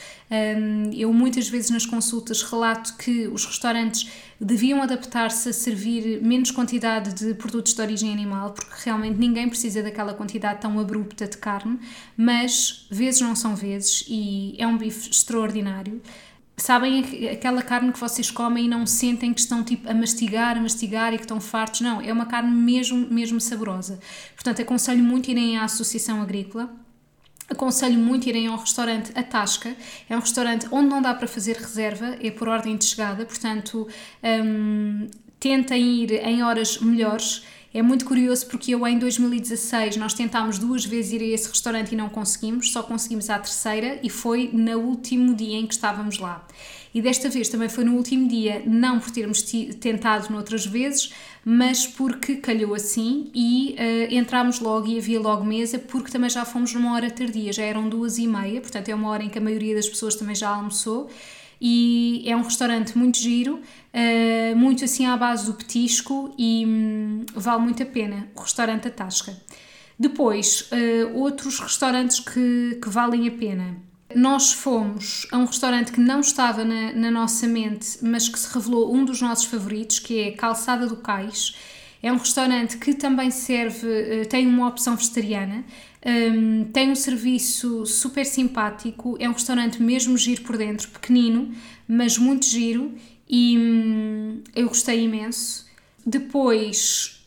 Eu 0.92 1.12
muitas 1.12 1.48
vezes 1.48 1.70
nas 1.70 1.86
consultas 1.86 2.42
relato 2.42 2.96
que 2.96 3.28
os 3.28 3.46
restaurantes 3.46 4.10
deviam 4.40 4.80
adaptar-se 4.82 5.48
a 5.48 5.52
servir 5.52 6.22
menos 6.22 6.50
quantidade 6.50 7.12
de 7.12 7.34
produtos 7.34 7.74
de 7.74 7.80
origem 7.80 8.12
animal, 8.12 8.52
porque 8.52 8.74
realmente 8.84 9.18
ninguém 9.18 9.48
precisa 9.48 9.82
daquela 9.82 10.14
quantidade 10.14 10.60
tão 10.60 10.78
abrupta 10.78 11.26
de 11.26 11.36
carne, 11.36 11.78
mas 12.16 12.86
vezes 12.90 13.20
não 13.20 13.34
são 13.34 13.56
vezes 13.56 14.04
e 14.08 14.54
é 14.58 14.66
um 14.66 14.78
bife 14.78 15.10
extraordinário. 15.10 16.00
Sabem 16.56 17.28
aquela 17.30 17.62
carne 17.62 17.92
que 17.92 18.00
vocês 18.00 18.32
comem 18.32 18.66
e 18.66 18.68
não 18.68 18.84
sentem 18.84 19.32
que 19.32 19.40
estão 19.40 19.62
tipo 19.62 19.88
a 19.88 19.94
mastigar, 19.94 20.56
a 20.56 20.60
mastigar 20.60 21.14
e 21.14 21.16
que 21.16 21.22
estão 21.22 21.40
fartos? 21.40 21.80
Não, 21.80 22.00
é 22.00 22.12
uma 22.12 22.26
carne 22.26 22.50
mesmo, 22.50 23.06
mesmo 23.08 23.40
saborosa. 23.40 24.00
Portanto, 24.34 24.60
aconselho 24.60 25.02
muito 25.02 25.30
irem 25.30 25.56
à 25.56 25.64
Associação 25.64 26.20
Agrícola 26.20 26.68
Aconselho 27.48 27.98
muito 27.98 28.28
irem 28.28 28.46
ao 28.46 28.58
restaurante 28.58 29.10
A 29.14 29.22
Tasca. 29.22 29.74
É 30.08 30.16
um 30.16 30.20
restaurante 30.20 30.66
onde 30.70 30.88
não 30.88 31.00
dá 31.00 31.14
para 31.14 31.26
fazer 31.26 31.56
reserva, 31.56 32.16
é 32.20 32.30
por 32.30 32.46
ordem 32.48 32.76
de 32.76 32.84
chegada, 32.84 33.24
portanto, 33.24 33.88
um, 34.22 35.08
tentem 35.40 36.02
ir 36.02 36.12
em 36.12 36.42
horas 36.42 36.78
melhores. 36.78 37.44
É 37.72 37.82
muito 37.82 38.04
curioso 38.04 38.46
porque 38.46 38.74
eu 38.74 38.86
em 38.86 38.98
2016 38.98 39.96
nós 39.96 40.14
tentámos 40.14 40.58
duas 40.58 40.84
vezes 40.84 41.12
ir 41.12 41.22
a 41.22 41.26
esse 41.26 41.48
restaurante 41.48 41.92
e 41.92 41.96
não 41.96 42.08
conseguimos, 42.08 42.72
só 42.72 42.82
conseguimos 42.82 43.30
à 43.30 43.38
terceira 43.38 43.98
e 44.02 44.10
foi 44.10 44.50
no 44.52 44.78
último 44.78 45.34
dia 45.34 45.58
em 45.58 45.66
que 45.66 45.74
estávamos 45.74 46.18
lá. 46.18 46.46
E 46.94 47.02
desta 47.02 47.28
vez 47.28 47.48
também 47.48 47.68
foi 47.68 47.84
no 47.84 47.94
último 47.94 48.28
dia, 48.28 48.62
não 48.66 48.98
por 48.98 49.10
termos 49.10 49.42
tentado 49.80 50.32
noutras 50.32 50.64
vezes, 50.64 51.12
mas 51.44 51.86
porque 51.86 52.36
calhou 52.36 52.74
assim 52.74 53.30
e 53.34 53.76
uh, 53.78 54.14
entramos 54.14 54.60
logo 54.60 54.86
e 54.86 54.98
havia 54.98 55.20
logo 55.20 55.44
mesa, 55.44 55.78
porque 55.78 56.10
também 56.10 56.30
já 56.30 56.44
fomos 56.44 56.72
numa 56.74 56.94
hora 56.94 57.10
tardia, 57.10 57.52
já 57.52 57.62
eram 57.62 57.88
duas 57.88 58.18
e 58.18 58.26
meia, 58.26 58.60
portanto 58.60 58.88
é 58.88 58.94
uma 58.94 59.08
hora 59.08 59.22
em 59.22 59.28
que 59.28 59.38
a 59.38 59.40
maioria 59.40 59.74
das 59.74 59.88
pessoas 59.88 60.14
também 60.14 60.34
já 60.34 60.48
almoçou. 60.48 61.10
E 61.60 62.22
é 62.24 62.36
um 62.36 62.42
restaurante 62.42 62.96
muito 62.96 63.18
giro, 63.18 63.56
uh, 63.56 64.56
muito 64.56 64.84
assim 64.84 65.06
à 65.06 65.16
base 65.16 65.46
do 65.46 65.54
petisco 65.54 66.32
e 66.38 66.64
um, 66.64 67.26
vale 67.34 67.62
muito 67.62 67.82
a 67.82 67.86
pena. 67.86 68.28
O 68.36 68.42
restaurante 68.42 68.86
A 68.86 68.90
Tasca. 68.90 69.36
Depois, 69.98 70.70
uh, 70.70 71.18
outros 71.18 71.58
restaurantes 71.58 72.20
que, 72.20 72.78
que 72.80 72.88
valem 72.88 73.26
a 73.26 73.32
pena. 73.32 73.87
Nós 74.14 74.52
fomos 74.52 75.26
a 75.30 75.36
um 75.36 75.44
restaurante 75.44 75.92
que 75.92 76.00
não 76.00 76.20
estava 76.20 76.64
na, 76.64 76.92
na, 76.92 77.10
nossa 77.10 77.46
mente, 77.46 77.98
mas 78.02 78.28
que 78.28 78.38
se 78.38 78.52
revelou 78.52 78.94
um 78.94 79.04
dos 79.04 79.20
nossos 79.20 79.44
favoritos, 79.44 79.98
que 79.98 80.18
é 80.20 80.30
Calçada 80.30 80.86
do 80.86 80.96
Cais. 80.96 81.54
É 82.02 82.10
um 82.10 82.16
restaurante 82.16 82.78
que 82.78 82.94
também 82.94 83.30
serve, 83.30 83.86
eh, 83.86 84.24
tem 84.24 84.46
uma 84.46 84.68
opção 84.68 84.96
vegetariana, 84.96 85.64
um, 86.06 86.64
tem 86.72 86.90
um 86.90 86.94
serviço 86.94 87.84
super 87.84 88.24
simpático, 88.24 89.16
é 89.18 89.28
um 89.28 89.32
restaurante 89.32 89.82
mesmo 89.82 90.16
giro 90.16 90.42
por 90.42 90.56
dentro, 90.56 90.88
pequenino, 90.88 91.52
mas 91.88 92.16
muito 92.16 92.46
giro 92.46 92.94
e 93.28 93.58
hum, 93.58 94.42
eu 94.54 94.68
gostei 94.68 95.04
imenso. 95.04 95.66
Depois, 96.06 97.18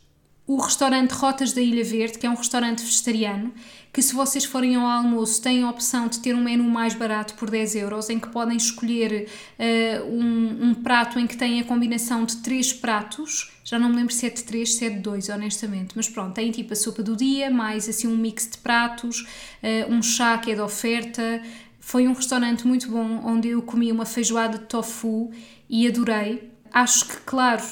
o 0.47 0.57
restaurante 0.57 1.11
Rotas 1.11 1.53
da 1.53 1.61
Ilha 1.61 1.83
Verde, 1.83 2.17
que 2.17 2.25
é 2.25 2.29
um 2.29 2.35
restaurante 2.35 2.83
vegetariano, 2.83 3.53
que 3.93 4.01
se 4.01 4.13
vocês 4.13 4.45
forem 4.45 4.75
ao 4.75 4.85
almoço 4.85 5.41
têm 5.41 5.63
a 5.63 5.69
opção 5.69 6.07
de 6.07 6.19
ter 6.19 6.33
um 6.33 6.41
menu 6.41 6.63
mais 6.63 6.93
barato 6.93 7.33
por 7.33 7.49
10 7.49 7.75
euros, 7.75 8.09
em 8.09 8.19
que 8.19 8.29
podem 8.29 8.55
escolher 8.55 9.27
uh, 9.59 10.05
um, 10.05 10.69
um, 10.69 10.73
prato 10.73 11.19
em 11.19 11.27
que 11.27 11.35
tem 11.35 11.59
a 11.59 11.63
combinação 11.65 12.23
de 12.23 12.37
três 12.37 12.71
pratos, 12.71 13.51
já 13.65 13.77
não 13.77 13.89
me 13.89 13.97
lembro 13.97 14.13
se 14.13 14.25
é 14.25 14.29
de 14.29 14.43
3, 14.43 14.75
se 14.75 14.85
é 14.85 14.89
de 14.89 14.99
2, 14.99 15.29
honestamente, 15.29 15.91
mas 15.95 16.07
pronto, 16.07 16.33
tem 16.33 16.51
tipo 16.51 16.71
a 16.71 16.75
sopa 16.75 17.03
do 17.03 17.17
dia, 17.17 17.51
mais 17.51 17.89
assim 17.89 18.07
um 18.07 18.15
mix 18.15 18.49
de 18.49 18.57
pratos, 18.59 19.21
uh, 19.21 19.91
um 19.91 20.01
chá 20.01 20.37
que 20.37 20.51
é 20.51 20.55
de 20.55 20.61
oferta, 20.61 21.41
foi 21.81 22.07
um 22.07 22.13
restaurante 22.13 22.65
muito 22.65 22.89
bom 22.89 23.21
onde 23.25 23.49
eu 23.49 23.61
comi 23.61 23.91
uma 23.91 24.05
feijoada 24.05 24.57
de 24.57 24.65
tofu 24.65 25.31
e 25.69 25.87
adorei. 25.87 26.49
Acho 26.71 27.07
que, 27.07 27.17
claro, 27.17 27.63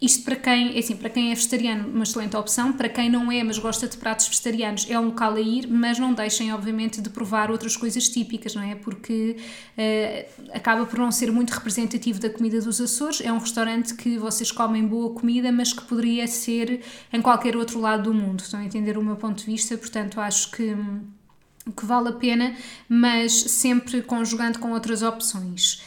isto 0.00 0.22
para 0.22 0.36
quem, 0.36 0.76
é 0.76 0.78
assim, 0.78 0.96
para 0.96 1.10
quem 1.10 1.32
é 1.32 1.34
vegetariano, 1.34 1.88
uma 1.88 2.04
excelente 2.04 2.36
opção. 2.36 2.72
Para 2.72 2.88
quem 2.88 3.10
não 3.10 3.32
é, 3.32 3.42
mas 3.42 3.58
gosta 3.58 3.88
de 3.88 3.96
pratos 3.96 4.28
vegetarianos, 4.28 4.86
é 4.88 4.98
um 4.98 5.06
local 5.06 5.34
a 5.34 5.40
ir, 5.40 5.66
mas 5.66 5.98
não 5.98 6.14
deixem, 6.14 6.52
obviamente, 6.52 7.00
de 7.00 7.10
provar 7.10 7.50
outras 7.50 7.76
coisas 7.76 8.08
típicas, 8.08 8.54
não 8.54 8.62
é? 8.62 8.76
Porque 8.76 9.36
uh, 9.76 10.50
acaba 10.54 10.86
por 10.86 11.00
não 11.00 11.10
ser 11.10 11.32
muito 11.32 11.50
representativo 11.50 12.20
da 12.20 12.30
comida 12.30 12.60
dos 12.60 12.80
Açores. 12.80 13.20
É 13.20 13.32
um 13.32 13.38
restaurante 13.38 13.94
que 13.94 14.16
vocês 14.18 14.52
comem 14.52 14.86
boa 14.86 15.12
comida, 15.12 15.50
mas 15.50 15.72
que 15.72 15.82
poderia 15.82 16.28
ser 16.28 16.80
em 17.12 17.20
qualquer 17.20 17.56
outro 17.56 17.80
lado 17.80 18.04
do 18.04 18.14
mundo. 18.14 18.40
Estão 18.40 18.60
a 18.60 18.64
entender 18.64 18.96
o 18.96 19.02
meu 19.02 19.16
ponto 19.16 19.38
de 19.38 19.46
vista? 19.46 19.76
Portanto, 19.76 20.20
acho 20.20 20.52
que 20.52 20.76
que 21.76 21.84
vale 21.84 22.08
a 22.08 22.12
pena, 22.12 22.56
mas 22.88 23.32
sempre 23.32 24.00
conjugando 24.00 24.58
com 24.58 24.72
outras 24.72 25.02
opções. 25.02 25.82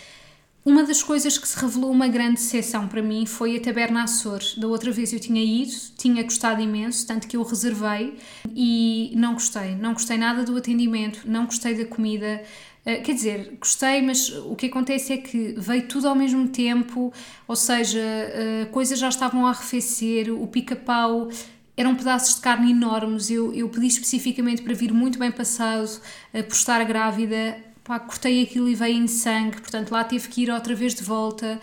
Uma 0.64 0.84
das 0.84 1.02
coisas 1.02 1.40
que 1.40 1.48
se 1.48 1.60
revelou 1.60 1.90
uma 1.90 2.08
grande 2.08 2.36
decepção 2.36 2.88
para 2.88 3.02
mim 3.02 3.26
foi 3.26 3.58
a 3.58 3.60
Taberna 3.60 4.04
Açores. 4.04 4.56
Da 4.56 4.68
outra 4.68 4.92
vez 4.92 5.12
eu 5.12 5.20
tinha 5.20 5.44
ido, 5.44 5.72
tinha 5.98 6.22
gostado 6.22 6.62
imenso, 6.62 7.06
tanto 7.08 7.28
que 7.28 7.36
eu 7.36 7.42
reservei 7.42 8.16
e 8.56 9.12
não 9.16 9.34
gostei. 9.34 9.76
Não 9.76 9.94
gostei 9.94 10.18
nada 10.18 10.44
do 10.44 10.56
atendimento, 10.56 11.24
não 11.26 11.46
gostei 11.46 11.74
da 11.74 11.86
comida. 11.86 12.44
Uh, 12.86 13.02
quer 13.02 13.14
dizer, 13.14 13.58
gostei, 13.60 14.04
mas 14.04 14.30
o 14.30 14.56
que 14.56 14.68
acontece 14.68 15.14
é 15.14 15.18
que 15.18 15.56
veio 15.58 15.88
tudo 15.88 16.08
ao 16.08 16.16
mesmo 16.16 16.48
tempo, 16.48 17.12
ou 17.48 17.56
seja, 17.56 18.00
uh, 18.00 18.70
coisas 18.70 19.00
já 19.00 19.10
estavam 19.10 19.48
a 19.48 19.50
arrefecer, 19.50 20.32
o 20.32 20.46
pica-pau 20.46 21.28
eram 21.76 21.96
pedaços 21.96 22.36
de 22.36 22.42
carne 22.42 22.70
enormes. 22.70 23.32
Eu, 23.32 23.52
eu 23.52 23.68
pedi 23.68 23.88
especificamente 23.88 24.62
para 24.62 24.76
vir 24.76 24.94
muito 24.94 25.18
bem 25.18 25.32
passado, 25.32 25.90
uh, 26.36 26.44
por 26.44 26.54
estar 26.54 26.84
grávida 26.84 27.71
pá, 27.84 28.00
cortei 28.00 28.44
aquilo 28.44 28.70
e 28.70 28.76
veio 28.76 28.98
em 28.98 29.08
sangue, 29.08 29.60
portanto 29.62 29.92
lá 29.92 30.04
tive 30.04 30.28
que 30.28 30.44
ir 30.44 30.52
outra 30.52 30.76
vez 30.76 30.94
de 30.94 31.04
volta. 31.04 31.60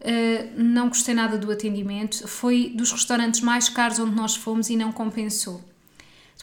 Uh, 0.00 0.62
não 0.62 0.88
gostei 0.88 1.14
nada 1.14 1.36
do 1.36 1.50
atendimento. 1.50 2.26
Foi 2.28 2.72
dos 2.74 2.92
restaurantes 2.92 3.40
mais 3.40 3.68
caros 3.68 3.98
onde 3.98 4.14
nós 4.14 4.36
fomos 4.36 4.70
e 4.70 4.76
não 4.76 4.92
compensou. 4.92 5.62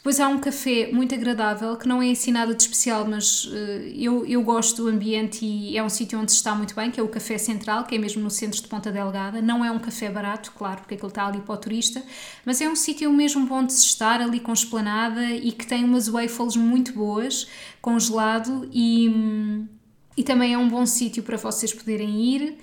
Depois 0.06 0.20
há 0.20 0.28
um 0.28 0.38
café 0.38 0.88
muito 0.92 1.12
agradável, 1.16 1.76
que 1.76 1.88
não 1.88 2.00
é 2.00 2.12
assim 2.12 2.30
nada 2.30 2.54
de 2.54 2.62
especial, 2.62 3.04
mas 3.04 3.46
uh, 3.46 3.50
eu, 3.92 4.24
eu 4.24 4.40
gosto 4.40 4.84
do 4.84 4.88
ambiente 4.88 5.44
e 5.44 5.76
é 5.76 5.82
um 5.82 5.88
sítio 5.88 6.20
onde 6.20 6.30
se 6.30 6.36
está 6.36 6.54
muito 6.54 6.76
bem, 6.76 6.92
que 6.92 7.00
é 7.00 7.02
o 7.02 7.08
Café 7.08 7.36
Central, 7.38 7.82
que 7.82 7.96
é 7.96 7.98
mesmo 7.98 8.22
no 8.22 8.30
centro 8.30 8.62
de 8.62 8.68
Ponta 8.68 8.92
Delgada. 8.92 9.42
Não 9.42 9.64
é 9.64 9.70
um 9.72 9.80
café 9.80 10.08
barato, 10.08 10.52
claro, 10.56 10.82
porque 10.82 10.94
aquilo 10.94 11.08
está 11.08 11.26
ali 11.26 11.40
para 11.40 11.52
o 11.52 11.56
turista, 11.56 12.00
mas 12.44 12.60
é 12.60 12.68
um 12.68 12.76
sítio 12.76 13.12
mesmo 13.12 13.46
bom 13.46 13.64
de 13.64 13.72
se 13.72 13.84
estar, 13.84 14.20
ali 14.20 14.38
com 14.38 14.52
esplanada 14.52 15.24
e 15.24 15.50
que 15.50 15.66
tem 15.66 15.82
umas 15.82 16.06
waffles 16.06 16.54
muito 16.54 16.92
boas, 16.92 17.48
com 17.82 17.98
gelado 17.98 18.70
e, 18.72 19.66
e 20.16 20.22
também 20.22 20.54
é 20.54 20.58
um 20.58 20.68
bom 20.68 20.86
sítio 20.86 21.24
para 21.24 21.36
vocês 21.36 21.74
poderem 21.74 22.24
ir. 22.26 22.58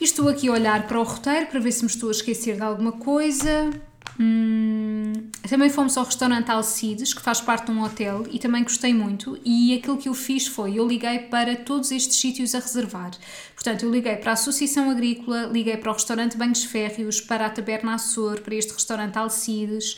E 0.00 0.04
estou 0.04 0.28
aqui 0.28 0.46
a 0.46 0.52
olhar 0.52 0.86
para 0.86 1.00
o 1.00 1.02
roteiro 1.02 1.46
para 1.46 1.58
ver 1.58 1.72
se 1.72 1.82
me 1.82 1.90
estou 1.90 2.08
a 2.08 2.12
esquecer 2.12 2.54
de 2.54 2.62
alguma 2.62 2.92
coisa. 2.92 3.89
Hum, 4.22 5.14
também 5.48 5.70
fomos 5.70 5.96
ao 5.96 6.04
restaurante 6.04 6.50
Alcides, 6.50 7.14
que 7.14 7.22
faz 7.22 7.40
parte 7.40 7.66
de 7.66 7.70
um 7.72 7.82
hotel, 7.82 8.26
e 8.30 8.38
também 8.38 8.62
gostei 8.62 8.92
muito. 8.92 9.40
E 9.42 9.72
aquilo 9.72 9.96
que 9.96 10.10
eu 10.10 10.14
fiz 10.14 10.46
foi: 10.46 10.78
eu 10.78 10.86
liguei 10.86 11.20
para 11.20 11.56
todos 11.56 11.90
estes 11.90 12.18
sítios 12.18 12.54
a 12.54 12.58
reservar. 12.58 13.12
Portanto, 13.54 13.84
eu 13.84 13.90
liguei 13.90 14.16
para 14.16 14.32
a 14.32 14.34
Associação 14.34 14.90
Agrícola, 14.90 15.44
liguei 15.50 15.78
para 15.78 15.90
o 15.90 15.94
restaurante 15.94 16.36
Banhos 16.36 16.64
Férreos, 16.64 17.18
para 17.18 17.46
a 17.46 17.50
Taberna 17.50 17.94
Açor, 17.94 18.42
para 18.42 18.54
este 18.54 18.74
restaurante 18.74 19.16
Alcides. 19.16 19.96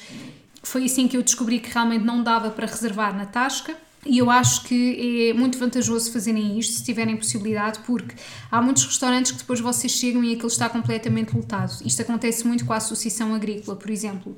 Foi 0.62 0.84
assim 0.84 1.08
que 1.08 1.16
eu 1.16 1.22
descobri 1.22 1.58
que 1.58 1.70
realmente 1.70 2.04
não 2.04 2.22
dava 2.22 2.50
para 2.50 2.66
reservar 2.66 3.16
na 3.16 3.26
Tasca 3.26 3.76
e 4.04 4.18
eu 4.18 4.28
acho 4.28 4.64
que 4.64 5.30
é 5.30 5.32
muito 5.32 5.56
vantajoso 5.58 6.10
fazerem 6.10 6.58
isto 6.58 6.74
se 6.74 6.84
tiverem 6.84 7.16
possibilidade, 7.16 7.78
porque 7.86 8.14
há 8.50 8.60
muitos 8.60 8.84
restaurantes 8.84 9.30
que 9.30 9.38
depois 9.38 9.60
vocês 9.60 9.92
chegam 9.92 10.24
e 10.24 10.32
aquilo 10.32 10.48
está 10.48 10.68
completamente 10.68 11.36
lotado. 11.36 11.72
Isto 11.84 12.02
acontece 12.02 12.46
muito 12.46 12.64
com 12.64 12.72
a 12.72 12.76
Associação 12.76 13.32
Agrícola, 13.32 13.76
por 13.76 13.90
exemplo. 13.90 14.36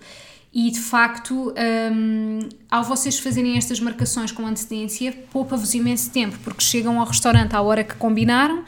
E 0.53 0.71
de 0.71 0.79
facto, 0.79 1.53
um, 1.93 2.49
ao 2.71 2.85
vocês 2.85 3.19
fazerem 3.19 3.57
estas 3.57 3.81
marcações 3.81 4.31
com 4.31 4.47
antecedência, 4.47 5.13
poupa-vos 5.33 5.75
imenso 5.75 6.11
tempo, 6.11 6.39
porque 6.45 6.63
chegam 6.63 7.01
ao 7.01 7.07
restaurante 7.07 7.57
à 7.57 7.63
hora 7.63 7.83
que 7.83 7.95
combinaram 7.95 8.65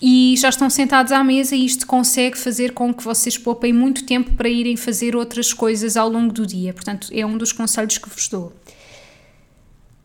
e 0.00 0.34
já 0.36 0.48
estão 0.48 0.68
sentados 0.68 1.12
à 1.12 1.22
mesa 1.22 1.54
e 1.54 1.64
isto 1.64 1.86
consegue 1.86 2.36
fazer 2.36 2.72
com 2.72 2.92
que 2.92 3.04
vocês 3.04 3.38
poupem 3.38 3.72
muito 3.72 4.04
tempo 4.04 4.32
para 4.32 4.48
irem 4.48 4.76
fazer 4.76 5.14
outras 5.14 5.54
coisas 5.54 5.96
ao 5.96 6.08
longo 6.08 6.32
do 6.32 6.44
dia. 6.44 6.74
Portanto, 6.74 7.08
é 7.12 7.24
um 7.24 7.38
dos 7.38 7.52
conselhos 7.52 7.96
que 7.96 8.10
vos 8.10 8.26
dou. 8.26 8.52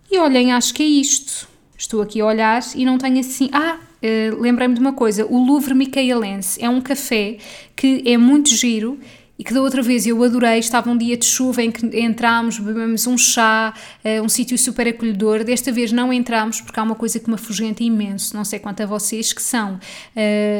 E 0.10 0.18
olhem, 0.18 0.54
acho 0.54 0.74
que 0.74 0.84
é 0.84 0.86
isto. 0.86 1.48
Estou 1.78 2.02
aqui 2.02 2.22
a 2.22 2.26
olhar 2.26 2.64
e 2.76 2.86
não 2.86 2.98
tenho 2.98 3.20
assim. 3.20 3.50
Ah, 3.52 3.78
uh, 3.78 4.42
lembrei-me 4.42 4.74
de 4.74 4.80
uma 4.80 4.94
coisa: 4.94 5.26
o 5.26 5.38
Louvre 5.38 5.74
Micaelense 5.74 6.64
é 6.64 6.70
um 6.70 6.82
café 6.82 7.38
que 7.76 8.02
é 8.06 8.18
muito 8.18 8.50
giro 8.50 8.98
e 9.38 9.44
que 9.44 9.54
da 9.54 9.62
outra 9.62 9.82
vez 9.82 10.08
eu 10.08 10.24
adorei. 10.24 10.60
Estava 10.60 10.90
um 10.90 10.98
dia 10.98 11.16
de 11.18 11.26
chuva 11.26 11.62
em 11.62 11.70
que 11.70 11.86
entramos, 12.00 12.58
bebemos 12.58 13.06
um 13.06 13.18
chá, 13.18 13.74
uh, 14.04 14.24
um 14.24 14.30
sítio 14.30 14.58
super 14.58 14.88
acolhedor. 14.88 15.44
Desta 15.44 15.72
vez 15.72 15.92
não 15.92 16.12
entramos 16.12 16.62
porque 16.62 16.80
há 16.80 16.84
uma 16.84 16.96
coisa 16.96 17.20
que 17.20 17.30
me 17.30 17.36
afugenta 17.36 17.84
imenso, 17.84 18.36
não 18.36 18.46
sei 18.46 18.60
quanto 18.60 18.82
a 18.82 18.86
vocês, 18.86 19.34
que 19.34 19.42
são 19.42 19.76
uh, 19.76 19.80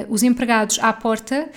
os 0.10 0.24
empregados 0.24 0.78
à 0.80 0.92
porta 0.92 1.50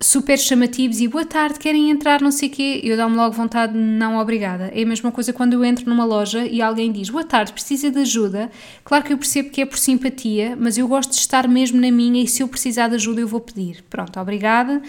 super 0.00 0.38
chamativos 0.38 1.00
e 1.00 1.08
boa 1.08 1.24
tarde, 1.24 1.58
querem 1.58 1.90
entrar, 1.90 2.20
não 2.20 2.30
sei 2.30 2.48
o 2.48 2.52
quê, 2.52 2.80
eu 2.84 2.96
dou-me 2.96 3.16
logo 3.16 3.34
vontade 3.34 3.72
de 3.72 3.78
não 3.78 4.18
obrigada. 4.18 4.70
É 4.72 4.82
a 4.82 4.86
mesma 4.86 5.10
coisa 5.10 5.32
quando 5.32 5.54
eu 5.54 5.64
entro 5.64 5.88
numa 5.88 6.04
loja 6.04 6.46
e 6.46 6.62
alguém 6.62 6.92
diz 6.92 7.10
boa 7.10 7.24
tarde, 7.24 7.52
precisa 7.52 7.90
de 7.90 7.98
ajuda. 7.98 8.50
Claro 8.84 9.04
que 9.04 9.12
eu 9.12 9.18
percebo 9.18 9.50
que 9.50 9.60
é 9.60 9.66
por 9.66 9.78
simpatia, 9.78 10.56
mas 10.58 10.78
eu 10.78 10.86
gosto 10.86 11.10
de 11.10 11.16
estar 11.16 11.48
mesmo 11.48 11.80
na 11.80 11.90
minha 11.90 12.22
e 12.22 12.28
se 12.28 12.42
eu 12.42 12.48
precisar 12.48 12.88
de 12.88 12.94
ajuda 12.94 13.20
eu 13.20 13.28
vou 13.28 13.40
pedir. 13.40 13.82
Pronto, 13.90 14.20
obrigada. 14.20 14.80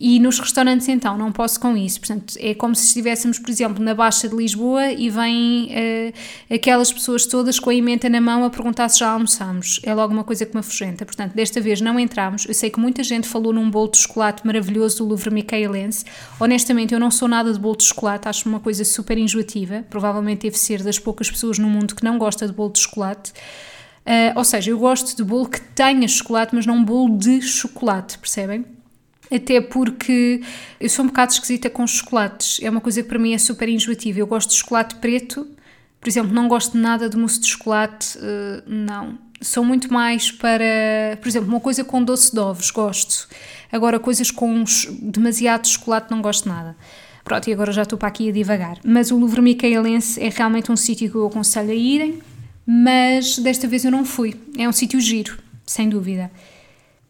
E 0.00 0.18
nos 0.18 0.40
restaurantes, 0.40 0.88
então, 0.88 1.18
não 1.18 1.30
posso 1.30 1.60
com 1.60 1.76
isso. 1.76 2.00
Portanto, 2.00 2.34
é 2.38 2.54
como 2.54 2.74
se 2.74 2.86
estivéssemos, 2.86 3.38
por 3.38 3.50
exemplo, 3.50 3.84
na 3.84 3.94
Baixa 3.94 4.26
de 4.26 4.34
Lisboa 4.34 4.90
e 4.92 5.10
vêm 5.10 5.66
uh, 5.66 6.54
aquelas 6.54 6.90
pessoas 6.90 7.26
todas 7.26 7.60
com 7.60 7.68
a 7.68 7.74
emenda 7.74 8.08
na 8.08 8.18
mão 8.18 8.42
a 8.42 8.48
perguntar 8.48 8.88
se 8.88 9.00
já 9.00 9.10
almoçamos. 9.10 9.78
É 9.82 9.92
logo 9.92 10.14
uma 10.14 10.24
coisa 10.24 10.46
que 10.46 10.54
me 10.54 10.60
afugenta. 10.60 11.04
Portanto, 11.04 11.34
desta 11.34 11.60
vez 11.60 11.82
não 11.82 12.00
entramos. 12.00 12.46
Eu 12.46 12.54
sei 12.54 12.70
que 12.70 12.80
muita 12.80 13.02
gente 13.04 13.28
falou 13.28 13.52
num 13.52 13.70
bolo 13.70 13.90
de 13.90 13.98
chocolate 13.98 14.46
maravilhoso 14.46 14.98
do 14.98 15.04
Louvre 15.04 15.34
Micaelense. 15.34 16.06
Honestamente, 16.40 16.94
eu 16.94 16.98
não 16.98 17.10
sou 17.10 17.28
nada 17.28 17.52
de 17.52 17.58
bolo 17.58 17.76
de 17.76 17.84
chocolate, 17.84 18.26
acho 18.26 18.48
uma 18.48 18.58
coisa 18.58 18.86
super 18.86 19.18
enjoativa. 19.18 19.84
Provavelmente 19.90 20.46
deve 20.46 20.56
ser 20.56 20.82
das 20.82 20.98
poucas 20.98 21.30
pessoas 21.30 21.58
no 21.58 21.68
mundo 21.68 21.94
que 21.94 22.02
não 22.02 22.16
gosta 22.16 22.46
de 22.46 22.54
bolo 22.54 22.72
de 22.72 22.78
chocolate. 22.78 23.32
Uh, 24.06 24.32
ou 24.34 24.44
seja, 24.44 24.70
eu 24.70 24.78
gosto 24.78 25.14
de 25.14 25.22
bolo 25.22 25.46
que 25.46 25.60
tenha 25.60 26.08
chocolate, 26.08 26.54
mas 26.54 26.64
não 26.64 26.82
bolo 26.82 27.18
de 27.18 27.42
chocolate, 27.42 28.18
percebem? 28.18 28.64
Até 29.30 29.60
porque 29.60 30.42
eu 30.80 30.88
sou 30.88 31.04
um 31.04 31.08
bocado 31.08 31.32
esquisita 31.32 31.70
com 31.70 31.86
chocolates. 31.86 32.58
É 32.62 32.68
uma 32.68 32.80
coisa 32.80 33.02
que 33.02 33.08
para 33.08 33.18
mim 33.18 33.32
é 33.32 33.38
super 33.38 33.68
enjoativa. 33.68 34.18
Eu 34.18 34.26
gosto 34.26 34.50
de 34.50 34.56
chocolate 34.56 34.96
preto, 34.96 35.46
por 36.00 36.08
exemplo, 36.08 36.32
não 36.32 36.48
gosto 36.48 36.76
nada 36.76 37.08
de 37.08 37.16
mousse 37.16 37.40
de 37.40 37.48
chocolate, 37.48 38.18
uh, 38.18 38.62
não. 38.66 39.18
Sou 39.40 39.64
muito 39.64 39.92
mais 39.92 40.30
para, 40.30 41.16
por 41.20 41.28
exemplo, 41.28 41.48
uma 41.48 41.60
coisa 41.60 41.84
com 41.84 42.02
doce 42.02 42.32
de 42.32 42.38
ovos, 42.38 42.70
gosto. 42.70 43.28
Agora, 43.70 43.98
coisas 43.98 44.30
com 44.30 44.64
demasiado 45.00 45.66
chocolate, 45.66 46.10
não 46.10 46.20
gosto 46.20 46.48
nada. 46.48 46.76
Pronto, 47.24 47.48
e 47.48 47.52
agora 47.52 47.70
já 47.70 47.82
estou 47.82 47.98
para 47.98 48.08
aqui 48.08 48.28
a 48.28 48.32
divagar. 48.32 48.78
Mas 48.84 49.10
o 49.10 49.18
Louvre 49.18 49.40
Micaelense 49.40 50.20
é 50.20 50.28
realmente 50.28 50.72
um 50.72 50.76
sítio 50.76 51.10
que 51.10 51.16
eu 51.16 51.26
aconselho 51.26 51.70
a 51.70 51.74
irem, 51.74 52.18
mas 52.66 53.38
desta 53.38 53.68
vez 53.68 53.84
eu 53.84 53.90
não 53.90 54.04
fui. 54.04 54.34
É 54.58 54.68
um 54.68 54.72
sítio 54.72 55.00
giro, 55.00 55.38
sem 55.64 55.88
dúvida. 55.88 56.30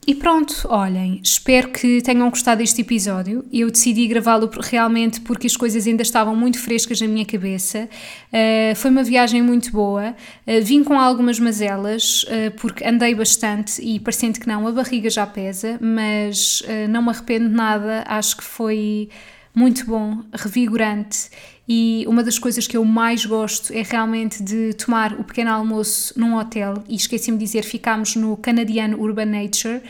E 0.06 0.14
pronto, 0.14 0.66
olhem, 0.68 1.20
espero 1.22 1.68
que 1.68 2.00
tenham 2.00 2.28
gostado 2.30 2.58
deste 2.58 2.80
episódio. 2.80 3.44
Eu 3.52 3.70
decidi 3.70 4.06
gravá-lo 4.06 4.50
realmente 4.60 5.20
porque 5.20 5.46
as 5.46 5.56
coisas 5.56 5.86
ainda 5.86 6.02
estavam 6.02 6.34
muito 6.34 6.58
frescas 6.58 7.00
na 7.02 7.06
minha 7.06 7.24
cabeça. 7.24 7.88
Uh, 8.32 8.74
foi 8.76 8.90
uma 8.90 9.04
viagem 9.04 9.42
muito 9.42 9.70
boa. 9.70 10.16
Uh, 10.46 10.64
vim 10.64 10.82
com 10.82 10.98
algumas 10.98 11.38
mazelas, 11.38 12.24
uh, 12.24 12.50
porque 12.56 12.82
andei 12.82 13.14
bastante 13.14 13.80
e 13.82 14.00
parecendo 14.00 14.40
que 14.40 14.48
não, 14.48 14.66
a 14.66 14.72
barriga 14.72 15.10
já 15.10 15.26
pesa, 15.26 15.78
mas 15.80 16.62
não 16.88 17.02
me 17.02 17.10
arrependo 17.10 17.50
nada. 17.50 18.02
Acho 18.06 18.38
que 18.38 18.44
foi 18.44 19.10
muito 19.54 19.84
bom, 19.84 20.22
revigorante 20.32 21.28
e 21.72 22.04
uma 22.08 22.24
das 22.24 22.36
coisas 22.36 22.66
que 22.66 22.76
eu 22.76 22.84
mais 22.84 23.24
gosto 23.24 23.72
é 23.72 23.84
realmente 23.88 24.42
de 24.42 24.74
tomar 24.74 25.12
o 25.12 25.22
pequeno 25.22 25.52
almoço 25.52 26.12
num 26.18 26.36
hotel 26.36 26.82
e 26.88 26.96
esqueci-me 26.96 27.38
de 27.38 27.44
dizer, 27.44 27.62
ficámos 27.62 28.16
no 28.16 28.36
Canadian 28.36 28.96
Urban 28.96 29.26
Nature, 29.26 29.80